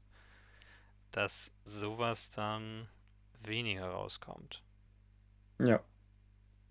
[1.12, 2.88] dass sowas dann
[3.42, 4.62] weniger rauskommt.
[5.58, 5.84] Ja,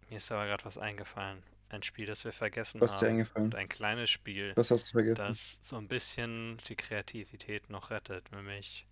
[0.10, 1.44] Mir ist aber gerade was eingefallen.
[1.70, 3.10] Ein Spiel, das wir vergessen was ist dir haben.
[3.10, 3.54] eingefallen?
[3.54, 5.40] Und ein kleines Spiel, Das hast du vergessen.
[5.40, 8.88] das so ein bisschen die Kreativität noch rettet, nämlich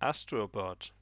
[0.00, 0.94] Astrobot.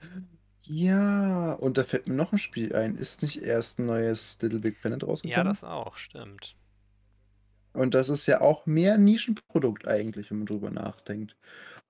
[0.66, 2.96] Ja, und da fällt mir noch ein Spiel ein.
[2.96, 5.44] Ist nicht erst ein neues Little Big Planet Ja, rausgekommen?
[5.44, 6.56] das auch, stimmt.
[7.72, 11.36] Und das ist ja auch mehr Nischenprodukt eigentlich, wenn man drüber nachdenkt.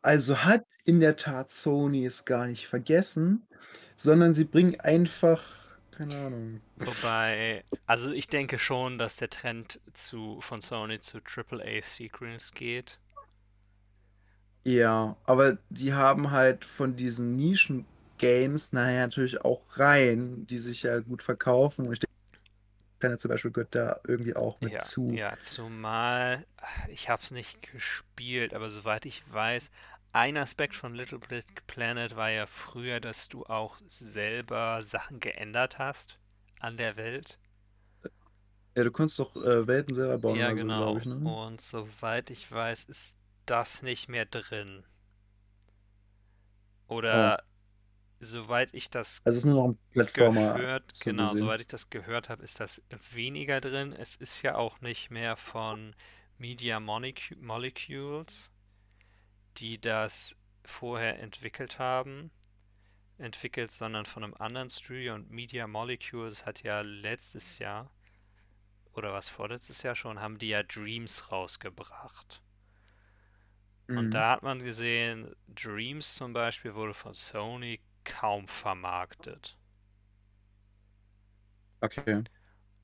[0.02, 3.48] Also hat in der Tat Sony es gar nicht vergessen,
[3.96, 5.42] sondern sie bringen einfach,
[5.92, 6.62] keine Ahnung.
[6.78, 12.98] Wobei, also ich denke schon, dass der Trend zu, von Sony zu AAA Sequels geht.
[14.64, 17.36] Ja, aber die haben halt von diesen
[18.20, 21.86] Nischen-Games nachher natürlich auch Reihen, die sich ja gut verkaufen.
[21.86, 22.12] Und ich denke,
[23.00, 25.22] Planet zum Beispiel gehört da irgendwie auch mit Ja, zu.
[25.22, 26.46] ja, zumal
[26.88, 29.70] ich habe es nicht gespielt, aber soweit ich weiß,
[30.12, 35.78] ein Aspekt von Little Big Planet war ja früher, dass du auch selber Sachen geändert
[35.78, 36.14] hast
[36.60, 37.38] an der Welt.
[38.76, 40.74] Ja, du kannst doch äh, Welten selber bauen Ja, oder so, genau.
[40.74, 41.20] glaube ich, ne?
[41.22, 44.84] Und soweit ich weiß, ist das nicht mehr drin.
[47.12, 47.34] Oh.
[47.34, 47.44] Oder
[48.20, 51.40] soweit ich das Also ist nur noch ein Plattformer, gehört, so genau, gesehen.
[51.40, 53.92] soweit ich das gehört habe, ist das weniger drin.
[53.92, 55.94] Es ist ja auch nicht mehr von
[56.38, 58.50] Media Molecu Molecules,
[59.58, 62.30] die das vorher entwickelt haben,
[63.18, 65.14] entwickelt, sondern von einem anderen Studio.
[65.14, 67.90] Und Media Molecules hat ja letztes Jahr,
[68.92, 72.40] oder was vorletztes Jahr schon, haben die ja Dreams rausgebracht.
[73.94, 74.14] Und Mhm.
[74.14, 79.56] da hat man gesehen, Dreams zum Beispiel wurde von Sony kaum vermarktet.
[81.80, 82.24] Okay.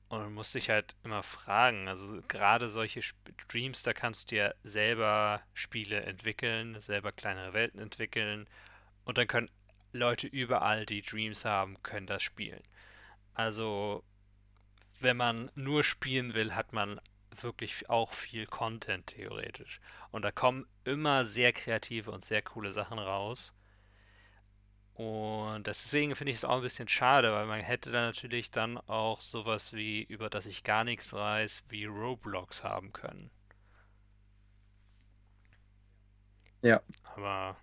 [0.09, 3.17] Und man muss sich halt immer fragen, also gerade solche Sp
[3.49, 8.47] Dreams, da kannst du ja selber Spiele entwickeln, selber kleinere Welten entwickeln
[9.03, 9.49] und dann können
[9.91, 12.63] Leute überall, die Dreams haben, können das spielen.
[13.33, 14.03] Also,
[14.99, 16.99] wenn man nur spielen will, hat man
[17.41, 19.79] wirklich auch viel Content theoretisch.
[20.11, 23.53] Und da kommen immer sehr kreative und sehr coole Sachen raus.
[24.97, 28.77] Und deswegen finde ich es auch ein bisschen schade, weil man hätte dann natürlich dann
[28.77, 33.29] auch sowas wie, über das ich gar nichts weiß, wie Roblox haben können.
[36.61, 36.81] Ja.
[37.15, 37.57] Aber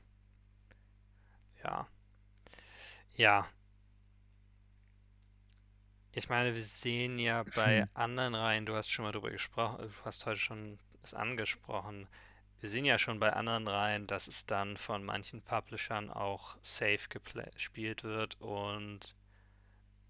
[1.65, 1.87] ja.
[3.17, 3.47] Ja.
[6.13, 7.89] Ich meine, wir sehen ja bei Hm.
[7.93, 12.09] anderen Reihen, du hast schon mal drüber gesprochen, du hast heute schon es angesprochen,
[12.65, 17.11] wir sehen ja schon bei anderen Reihen, dass es dann von manchen Publishern auch safe
[17.55, 19.15] gespielt wird und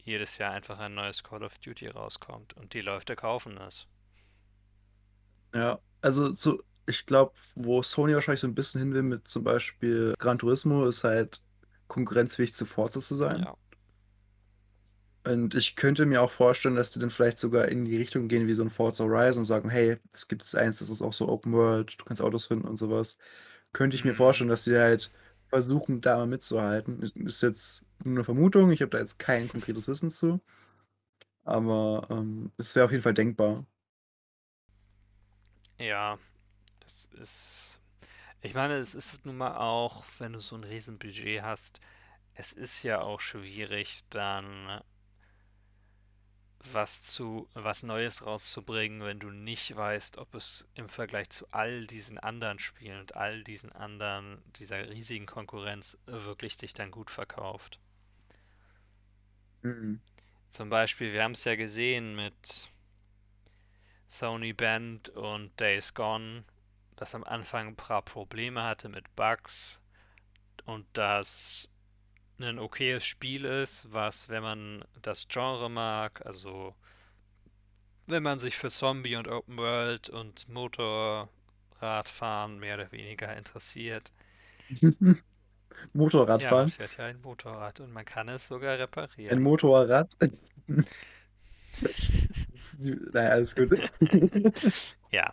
[0.04, 3.88] jedes Jahr einfach ein neues Call of Duty rauskommt und die Leute kaufen es.
[5.52, 9.42] Ja, also so, ich glaube, wo Sony wahrscheinlich so ein bisschen hin will mit zum
[9.42, 11.42] Beispiel Gran Turismo, ist halt
[11.88, 13.40] konkurrenzfähig zu Forza zu sein.
[13.40, 13.56] Ja.
[15.26, 18.46] Und ich könnte mir auch vorstellen, dass die dann vielleicht sogar in die Richtung gehen
[18.46, 21.28] wie so ein Forza Horizon und sagen, hey, es gibt eins, das ist auch so
[21.28, 23.16] Open World, du kannst Autos finden und sowas.
[23.72, 24.14] Könnte ich mir Mhm.
[24.14, 25.12] vorstellen, dass die halt
[25.48, 27.02] versuchen, da mal mitzuhalten.
[27.26, 30.40] Ist jetzt nur eine Vermutung, ich habe da jetzt kein konkretes Wissen zu.
[31.44, 33.64] Aber ähm, es wäre auf jeden Fall denkbar.
[35.78, 36.18] Ja,
[36.86, 37.80] es ist.
[38.42, 41.80] Ich meine, es ist nun mal auch, wenn du so ein Riesenbudget hast,
[42.34, 44.82] es ist ja auch schwierig, dann
[46.72, 51.86] was zu, was Neues rauszubringen, wenn du nicht weißt, ob es im Vergleich zu all
[51.86, 57.78] diesen anderen Spielen und all diesen anderen, dieser riesigen Konkurrenz wirklich dich dann gut verkauft.
[59.62, 60.00] Mhm.
[60.50, 62.70] Zum Beispiel, wir haben es ja gesehen mit
[64.08, 66.44] Sony Band und Days Gone,
[66.96, 69.80] das am Anfang ein paar Probleme hatte mit Bugs
[70.64, 71.68] und das
[72.38, 76.74] ein okayes Spiel ist, was, wenn man das Genre mag, also
[78.06, 84.12] wenn man sich für Zombie und Open World und Motorradfahren mehr oder weniger interessiert.
[85.92, 86.56] Motorradfahren?
[86.56, 89.38] Ja, man fährt ja ein Motorrad und man kann es sogar reparieren.
[89.38, 90.16] Ein Motorrad?
[93.12, 93.78] naja, alles gut.
[95.10, 95.32] ja.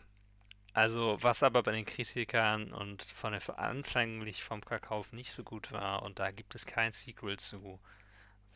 [0.74, 5.72] Also, was aber bei den Kritikern und von der anfänglich vom Verkauf nicht so gut
[5.72, 7.80] war, und da gibt es kein Sequel zu,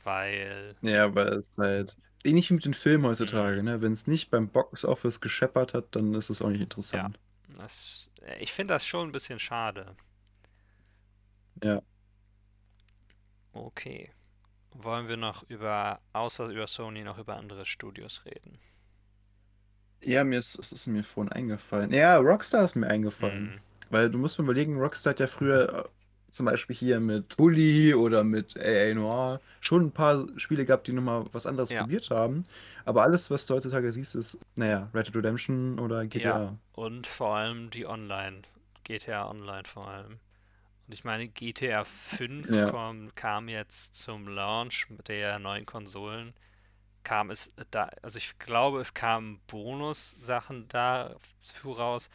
[0.04, 0.76] weil.
[0.82, 3.66] Ja, weil es halt ähnlich wie mit den Filmen heutzutage, mhm.
[3.66, 3.82] ne?
[3.82, 7.20] Wenn es nicht beim Box Office gescheppert hat, dann ist es auch nicht interessant.
[7.50, 9.96] Ja, das, ich finde das schon ein bisschen schade.
[11.62, 11.82] Ja.
[13.52, 14.12] Okay.
[14.72, 18.60] Wollen wir noch über, außer über Sony, noch über andere Studios reden?
[20.06, 21.92] Ja, mir ist, es ist mir vorhin eingefallen.
[21.92, 23.44] Ja, Rockstar ist mir eingefallen.
[23.44, 23.60] Mhm.
[23.90, 25.90] Weil du musst mir überlegen, Rockstar hat ja früher äh,
[26.32, 30.94] zum Beispiel hier mit Bully oder mit AA Noir schon ein paar Spiele gehabt, die
[30.94, 31.82] nochmal was anderes ja.
[31.82, 32.46] probiert haben.
[32.84, 36.28] Aber alles, was du heutzutage siehst, ist, naja, Red Dead Redemption oder GTA.
[36.28, 38.42] Ja, und vor allem die Online.
[38.84, 40.20] GTA Online vor allem.
[40.88, 42.70] Und ich meine, GTA 5 ja.
[42.70, 46.34] kam, kam jetzt zum Launch der neuen Konsolen.
[47.06, 52.10] Kam es da, also ich glaube, es kamen Bonus-Sachen dafür raus.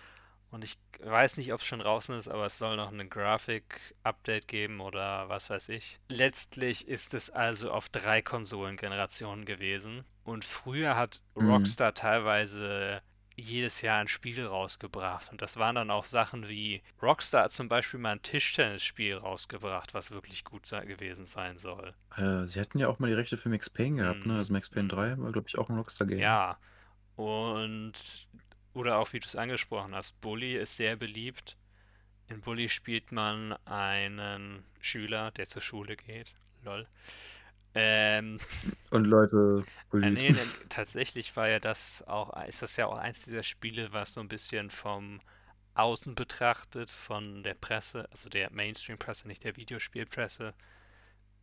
[0.50, 4.48] Und ich weiß nicht, ob es schon draußen ist, aber es soll noch ein Grafik-Update
[4.48, 6.00] geben oder was weiß ich.
[6.08, 10.04] Letztlich ist es also auf drei Konsolengenerationen gewesen.
[10.24, 11.50] Und früher hat mhm.
[11.50, 13.00] Rockstar teilweise
[13.40, 15.30] jedes Jahr ein Spiel rausgebracht.
[15.30, 19.94] Und das waren dann auch Sachen wie Rockstar hat zum Beispiel mal ein Tischtennisspiel rausgebracht,
[19.94, 21.94] was wirklich gut gewesen sein soll.
[22.16, 24.36] Äh, sie hatten ja auch mal die Rechte für Max Payne gehabt, ne?
[24.36, 26.18] Also Max Payne 3 war, glaube ich, auch ein Rockstar-Game.
[26.18, 26.58] Ja.
[27.16, 28.28] Und
[28.72, 31.56] oder auch wie du es angesprochen hast, Bully ist sehr beliebt.
[32.28, 36.32] In Bully spielt man einen Schüler, der zur Schule geht.
[36.62, 36.86] Lol.
[37.74, 38.38] Ähm,
[38.90, 40.34] und Leute äh, nee,
[40.68, 44.28] tatsächlich war ja das auch, ist das ja auch eins dieser Spiele, was so ein
[44.28, 45.20] bisschen vom
[45.74, 50.52] Außen betrachtet, von der Presse, also der Mainstream-Presse, nicht der Videospielpresse,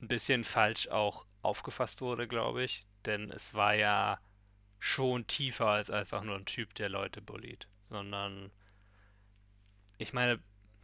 [0.02, 2.86] ein bisschen falsch auch aufgefasst wurde, glaube ich.
[3.06, 4.20] Denn es war ja
[4.80, 8.52] schon tiefer als einfach nur ein Typ, der Leute bullied, sondern
[9.98, 10.40] ich meine,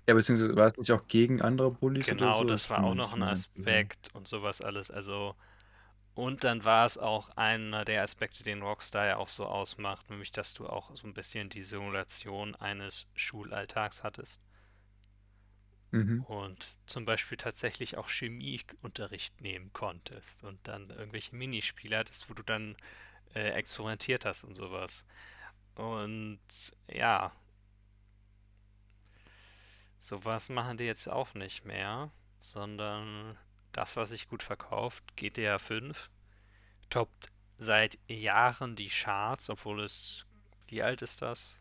[0.08, 2.44] ja, beziehungsweise war es nicht auch gegen andere Bullies genau, oder so?
[2.44, 4.92] Das war auch noch ein Aspekt und sowas alles.
[4.92, 5.36] Also,
[6.14, 10.32] und dann war es auch einer der Aspekte, den Rockstar ja auch so ausmacht, nämlich,
[10.32, 14.42] dass du auch so ein bisschen die Simulation eines Schulalltags hattest.
[15.92, 16.24] Mhm.
[16.24, 22.44] Und zum Beispiel tatsächlich auch Chemieunterricht nehmen konntest und dann irgendwelche Minispiele hattest, wo du
[22.44, 22.76] dann
[23.36, 25.06] äh, experimentiert hast und sowas.
[25.76, 26.40] Und
[26.88, 27.32] ja,
[30.04, 33.38] Sowas machen die jetzt auch nicht mehr, sondern
[33.72, 36.10] das, was sich gut verkauft, GTA 5,
[36.90, 40.26] toppt seit Jahren die Charts, obwohl es,
[40.68, 41.58] wie alt ist das?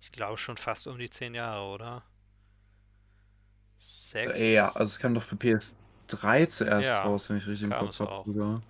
[0.00, 2.04] Ich glaube schon fast um die 10 Jahre, oder?
[3.76, 4.40] Sechs?
[4.40, 7.98] Ja, also es kam doch für PS3 zuerst ja, raus, wenn ich richtig im Kopf
[7.98, 8.62] habe.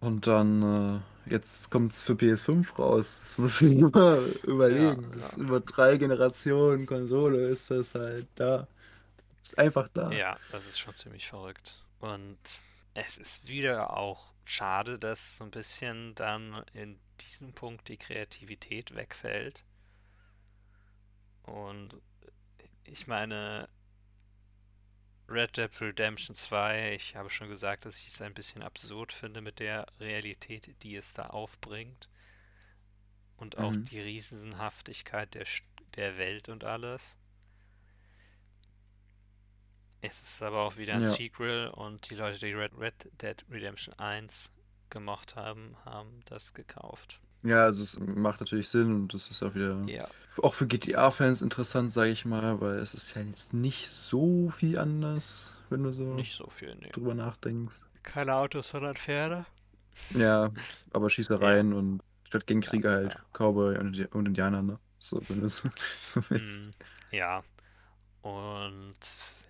[0.00, 3.20] Und dann, äh, jetzt kommt es für PS5 raus.
[3.24, 5.02] Das muss ich immer überlegen.
[5.02, 8.68] Ja, das ist über drei Generationen Konsole ist das halt da.
[9.42, 10.10] Ist einfach da.
[10.12, 11.82] Ja, das ist schon ziemlich verrückt.
[12.00, 12.38] Und
[12.94, 18.94] es ist wieder auch schade, dass so ein bisschen dann in diesem Punkt die Kreativität
[18.94, 19.64] wegfällt.
[21.42, 21.96] Und
[22.84, 23.68] ich meine,
[25.28, 29.40] Red Dead Redemption 2, ich habe schon gesagt, dass ich es ein bisschen absurd finde
[29.40, 32.08] mit der Realität, die es da aufbringt.
[33.36, 33.84] Und auch mhm.
[33.84, 35.44] die Riesenhaftigkeit der,
[35.96, 37.16] der Welt und alles.
[40.00, 41.10] Es ist aber auch wieder ein ja.
[41.10, 44.52] Sequel und die Leute, die Red, Red Dead Redemption 1
[44.90, 47.20] gemocht haben, haben das gekauft.
[47.42, 50.08] Ja, also es macht natürlich Sinn und das ist auch wieder Ja.
[50.44, 54.78] Auch für GTA-Fans interessant, sage ich mal, weil es ist ja jetzt nicht so viel
[54.78, 56.92] anders, wenn du so Nicht so viel, nee.
[56.92, 57.82] drüber nachdenkst.
[58.02, 59.46] Keine Autos, sondern Pferde.
[60.10, 60.52] Ja,
[60.92, 61.50] aber Ja.
[61.50, 63.24] Schießereien und statt gegen Ja, Krieger halt ja.
[63.32, 64.78] Cowboy und, und Indianer, ne?
[64.98, 65.68] So, wenn du so,
[66.00, 66.70] so willst.
[66.70, 66.74] Mm,
[67.10, 67.44] ja.
[68.22, 68.98] Und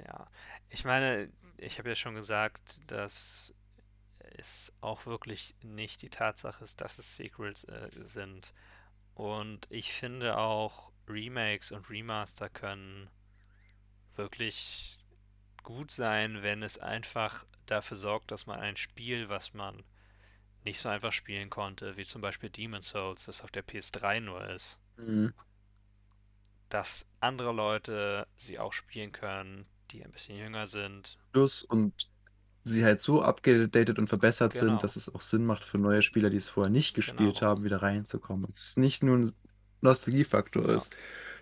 [0.06, 0.28] ja,
[0.70, 3.54] ich meine, ich habe ja schon gesagt, dass
[4.38, 8.54] es auch wirklich nicht die Tatsache ist, dass es Sequels äh, sind.
[9.18, 13.10] Und ich finde auch Remakes und Remaster können
[14.14, 14.96] wirklich
[15.64, 19.82] gut sein, wenn es einfach dafür sorgt, dass man ein Spiel, was man
[20.62, 24.48] nicht so einfach spielen konnte, wie zum Beispiel Demon's Souls, das auf der PS3 nur
[24.50, 25.34] ist, mhm.
[26.68, 31.18] dass andere Leute sie auch spielen können, die ein bisschen jünger sind.
[31.32, 32.08] Plus und
[32.64, 34.64] sie halt so abgedatet und verbessert Genau.
[34.64, 37.50] sind, dass es auch Sinn macht für neue Spieler, die es vorher nicht gespielt Genau.
[37.50, 38.46] haben, wieder reinzukommen.
[38.50, 39.32] Es ist nicht nur ein
[39.80, 40.76] Nostalgiefaktor Ja.
[40.76, 40.96] ist.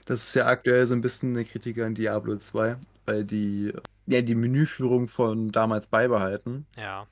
[0.05, 3.73] Das ist ja aktuell so ein bisschen eine Kritik an Diablo 2, weil die
[4.07, 6.67] ja die Menüführung von damals beibehalten.
[6.77, 7.07] Ja.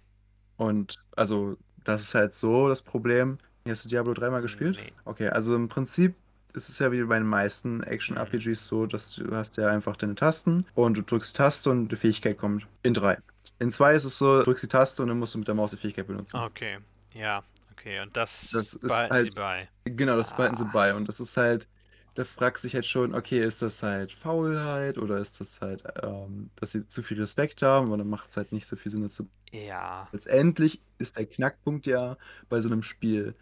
[0.57, 3.39] Und also, das ist halt so das Problem.
[3.67, 4.77] Hast du Diablo 3 mal gespielt?
[4.81, 4.93] Nee.
[5.05, 6.15] Okay, also im Prinzip
[6.53, 7.83] ist es ja wie bei den meisten Mhm.
[7.83, 11.97] Action-RPGs so, dass du hast ja einfach deine Tasten und du drückst Taste und die
[11.97, 13.19] Fähigkeit kommt in 3.
[13.65, 15.55] In 2 ist es so, du drückst die Taste und dann musst du mit der
[15.55, 16.37] Maus die Fähigkeit benutzen.
[16.39, 16.79] Okay.
[17.15, 17.43] Ja.
[17.73, 18.01] Okay.
[18.01, 19.69] Und das, Das ist behalten halt- sie bei.
[19.85, 20.71] Genau, das behalten sie Ah.
[20.73, 20.95] bei.
[20.95, 21.67] Und das ist halt,
[22.15, 25.83] da fragst du dich halt schon, okay, ist das halt Faulheit oder ist das halt,
[26.03, 28.93] ähm, dass sie zu viel Respekt haben und dann macht es halt nicht so viel
[28.93, 30.09] Sinn, das zu Ja.
[30.13, 32.17] Letztendlich ist der Knackpunkt ja
[32.49, 33.35] bei so einem Spiel,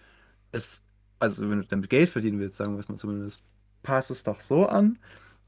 [0.53, 0.85] es,
[1.19, 3.45] also wenn du damit Geld verdienen willst, sagen wir es mal zumindest,
[3.83, 4.99] passt es doch so an,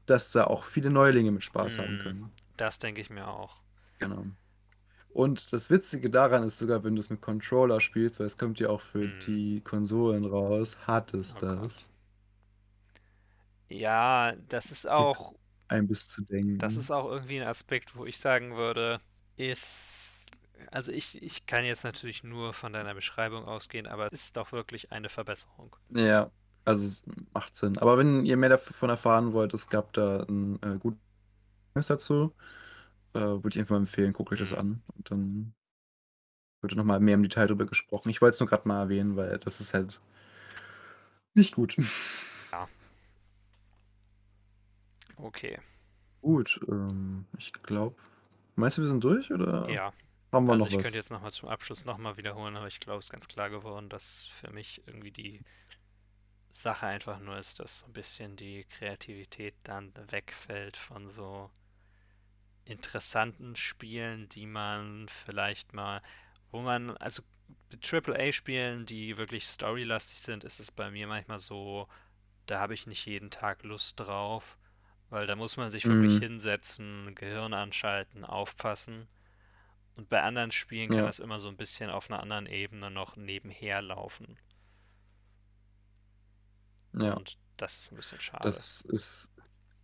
[0.05, 2.01] dass da auch viele Neulinge mit Spaß haben Mhm.
[2.01, 2.31] können.
[2.57, 3.61] Das denke ich mir auch.
[3.99, 4.25] Genau.
[5.15, 8.59] Und das Witzige daran ist sogar, wenn du es mit Controller spielst, weil es kommt
[8.59, 9.09] ja auch für Mhm.
[9.09, 11.59] die Konsolen raus, hat es Oh das.
[11.59, 11.89] Gott.
[13.69, 15.35] Ja, das ist auch,
[15.67, 16.57] Ein bis zu denken.
[16.57, 19.01] das ist auch irgendwie ein Aspekt, wo ich sagen würde,
[19.37, 20.27] ist,
[20.71, 24.51] also ich, ich kann jetzt natürlich nur von deiner Beschreibung ausgehen, aber es ist doch
[24.51, 25.75] wirklich eine Verbesserung.
[25.89, 26.31] Ja,
[26.65, 27.77] also es macht Sinn.
[27.77, 30.97] Aber wenn ihr mehr davon erfahren wollt, es gab da ein äh, gutes
[31.87, 32.35] dazu,
[33.15, 34.55] äh, würde ich einfach empfehlen, guckt euch das Mhm.
[34.55, 34.83] an.
[34.97, 35.55] Und dann
[36.61, 38.09] wird nochmal mehr im Detail drüber gesprochen.
[38.09, 40.01] Ich wollte es nur gerade mal erwähnen, weil das ist halt
[41.35, 41.75] nicht gut.
[45.21, 45.57] Okay,
[46.21, 47.95] Gut, ähm, ich glaube.
[48.55, 49.93] Meinst du, wir sind durch oder ja.
[50.31, 50.79] haben wir Also noch ich was?
[50.79, 53.89] könnte jetzt nochmal zum Abschluss nochmal wiederholen, aber ich glaube, es ist ganz klar geworden,
[53.89, 55.41] dass für mich irgendwie die
[56.51, 61.51] Sache einfach nur ist, dass so ein bisschen die Kreativität dann wegfällt von so
[62.65, 66.01] interessanten Spielen, die man vielleicht mal,
[66.51, 67.23] wo man, also
[67.71, 71.87] mit AAA-Spielen, die wirklich storylastig sind, ist es bei mir manchmal so,
[72.47, 74.57] da habe ich nicht jeden Tag Lust drauf,
[75.09, 76.19] weil da muss man sich wirklich Mhm.
[76.19, 79.07] hinsetzen, Gehirn anschalten, aufpassen.
[79.95, 81.05] Und bei anderen Spielen kann Ja.
[81.05, 84.37] das immer so ein bisschen auf einer anderen Ebene noch nebenher laufen.
[86.93, 88.63] Ja, Und das ist ein bisschen schade.
[88.63, 89.29] das ist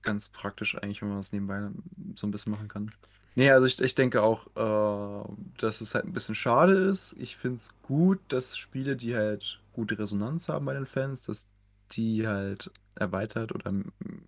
[0.03, 1.69] ganz praktisch eigentlich, wenn man das nebenbei
[2.15, 2.91] so ein bisschen machen kann.
[3.35, 7.13] Nee, also ich, ich denke auch, äh, dass es halt ein bisschen schade ist.
[7.19, 11.47] Ich finde es gut, dass Spiele, die halt gute Resonanz haben bei den Fans, dass
[11.91, 13.71] die halt erweitert oder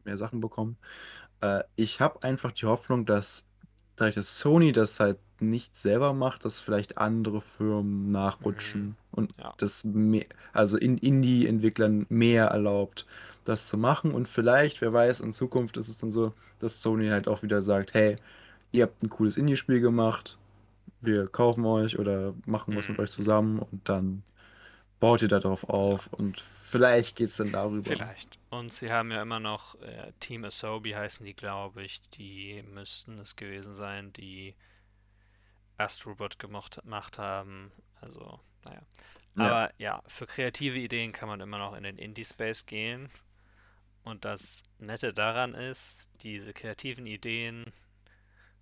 [0.05, 0.77] mehr Sachen bekommen.
[1.41, 3.45] Äh, ich habe einfach die Hoffnung, dass
[3.95, 9.53] dadurch, dass Sony das halt nicht selber macht, dass vielleicht andere Firmen nachrutschen und Ja.
[9.57, 13.05] das mehr, also in Indie-Entwicklern mehr erlaubt,
[13.43, 14.13] das zu machen.
[14.13, 17.61] Und vielleicht, wer weiß, in Zukunft ist es dann so, dass Sony halt auch wieder
[17.61, 18.17] sagt, hey,
[18.71, 20.37] ihr habt ein cooles Indie-Spiel gemacht,
[21.01, 23.03] wir kaufen euch oder machen was mit Mhm.
[23.03, 24.23] euch zusammen und dann
[24.99, 27.83] baut ihr da drauf auf und vielleicht geht es dann darüber.
[27.89, 28.39] Vielleicht.
[28.49, 32.01] Und sie haben ja immer noch äh, Team Asobi heißen die, glaube ich.
[32.11, 34.55] Die müssten es gewesen sein, die
[35.77, 36.79] Astrobot gemacht
[37.17, 37.71] haben.
[37.99, 38.81] Also, naja.
[39.35, 39.45] Ja.
[39.45, 43.09] Aber ja, für kreative Ideen kann man immer noch in den Indie-Space gehen.
[44.03, 47.71] Und das Nette daran ist, diese kreativen Ideen,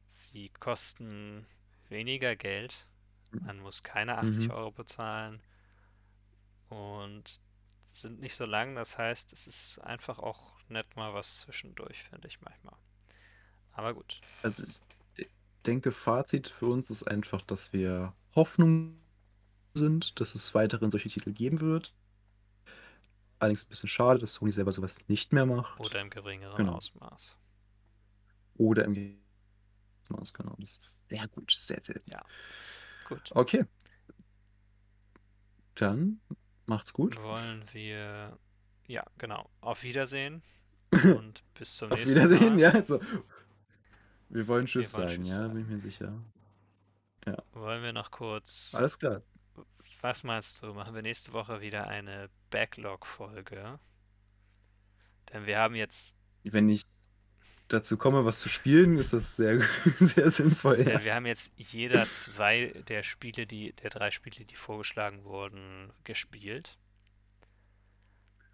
[0.07, 1.45] sie kosten
[1.89, 2.87] weniger Geld.
[3.31, 4.51] Man muss keine 80 Mhm.
[4.51, 5.41] Euro bezahlen.
[6.69, 7.39] Und
[7.91, 8.75] sind nicht so lang.
[8.75, 12.75] Das heißt, es ist einfach auch nett mal was zwischendurch, finde ich manchmal.
[13.73, 14.21] Aber gut.
[14.43, 14.63] Also
[15.17, 15.27] ich
[15.65, 18.97] denke, Fazit für uns ist einfach, dass wir Hoffnung
[19.73, 21.93] sind, dass es weiterhin solche Titel geben wird.
[23.41, 25.79] Allerdings ein bisschen schade, dass Sony selber sowas nicht mehr macht.
[25.79, 26.73] Oder im geringeren Genau.
[26.73, 27.35] Ausmaß.
[28.55, 29.17] Oder im
[30.09, 30.55] Maß, genau.
[30.59, 32.15] Das ist sehr gut, sehr, sehr gut.
[33.05, 33.31] Gut.
[33.33, 33.65] Okay.
[35.73, 36.21] Dann
[36.67, 37.19] macht's gut.
[37.23, 38.37] Wollen wir.
[38.85, 39.49] Ja, genau.
[39.61, 40.43] Auf Wiedersehen.
[40.91, 42.59] Und bis zum Auf nächsten Wiedersehen, Mal.
[42.59, 42.69] ja.
[42.71, 42.99] Also,
[44.29, 45.53] wir wollen Tschüss wollen sagen, Tschüss ja, sagen.
[45.53, 46.13] bin ich mir sicher.
[47.53, 48.71] Wollen wir noch kurz.
[48.73, 49.21] Alles klar.
[50.01, 50.73] Was meinst du?
[50.73, 53.79] Machen wir nächste Woche wieder eine Backlog-Folge?
[55.31, 56.15] Denn wir haben jetzt.
[56.43, 56.83] Wenn ich
[57.67, 59.61] dazu komme, was zu spielen, ist das sehr,
[59.99, 60.81] sehr sinnvoll.
[60.87, 61.03] Ja.
[61.03, 66.77] Wir haben jetzt jeder zwei der Spiele, die, der drei Spiele, die vorgeschlagen wurden, gespielt.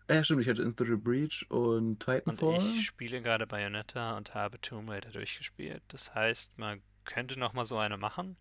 [0.09, 2.59] ja, stimmt, ich hatte Into the Breach und Und Titanfall.
[2.59, 5.83] ich spiele gerade Bayonetta und habe Tomb Raider durchgespielt.
[5.89, 8.37] Das heißt, man könnte noch mal so eine machen.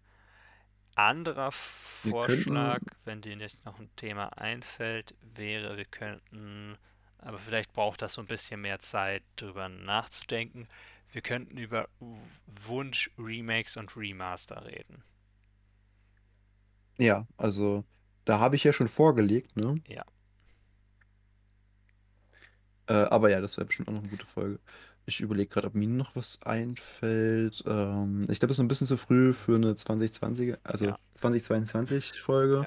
[0.96, 6.76] Anderer Vorschlag, könnten- wenn dir nicht noch ein Thema einfällt, wäre, wir könnten,
[7.18, 10.68] aber vielleicht braucht das so ein bisschen mehr Zeit, drüber nachzudenken.
[11.12, 11.88] Wir könnten über
[12.46, 15.02] Wunsch-Remakes und Remaster reden.
[16.98, 17.84] Ja, also
[18.24, 19.80] da habe ich ja schon vorgelegt, ne?
[19.86, 20.02] Ja.
[22.88, 24.60] Äh, aber ja, das wäre bestimmt auch noch eine gute Folge.
[25.08, 27.62] Ich überlege gerade, ob mir noch was einfällt.
[27.66, 30.98] Ähm, ich glaube, es ist noch ein bisschen zu früh für eine 2020er, also Ja.
[31.14, 32.66] 2022 Folge.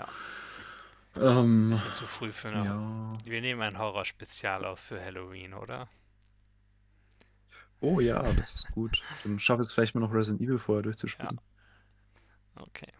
[1.18, 1.42] Ja.
[1.42, 2.66] Ähm, Bisschen zu früh für eine.
[2.66, 3.18] ja.
[3.26, 5.90] Wir nehmen ein Horrorspezial aus für Halloween, oder?
[7.82, 9.02] Oh ja, das ist gut.
[9.24, 11.40] Dann schaffe ich es vielleicht mal noch Resident Evil vorher durchzuspielen.
[12.56, 12.92] Okay.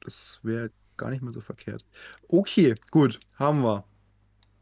[0.00, 1.84] Das wäre gar nicht mehr so verkehrt.
[2.28, 3.84] Okay, gut, haben wir.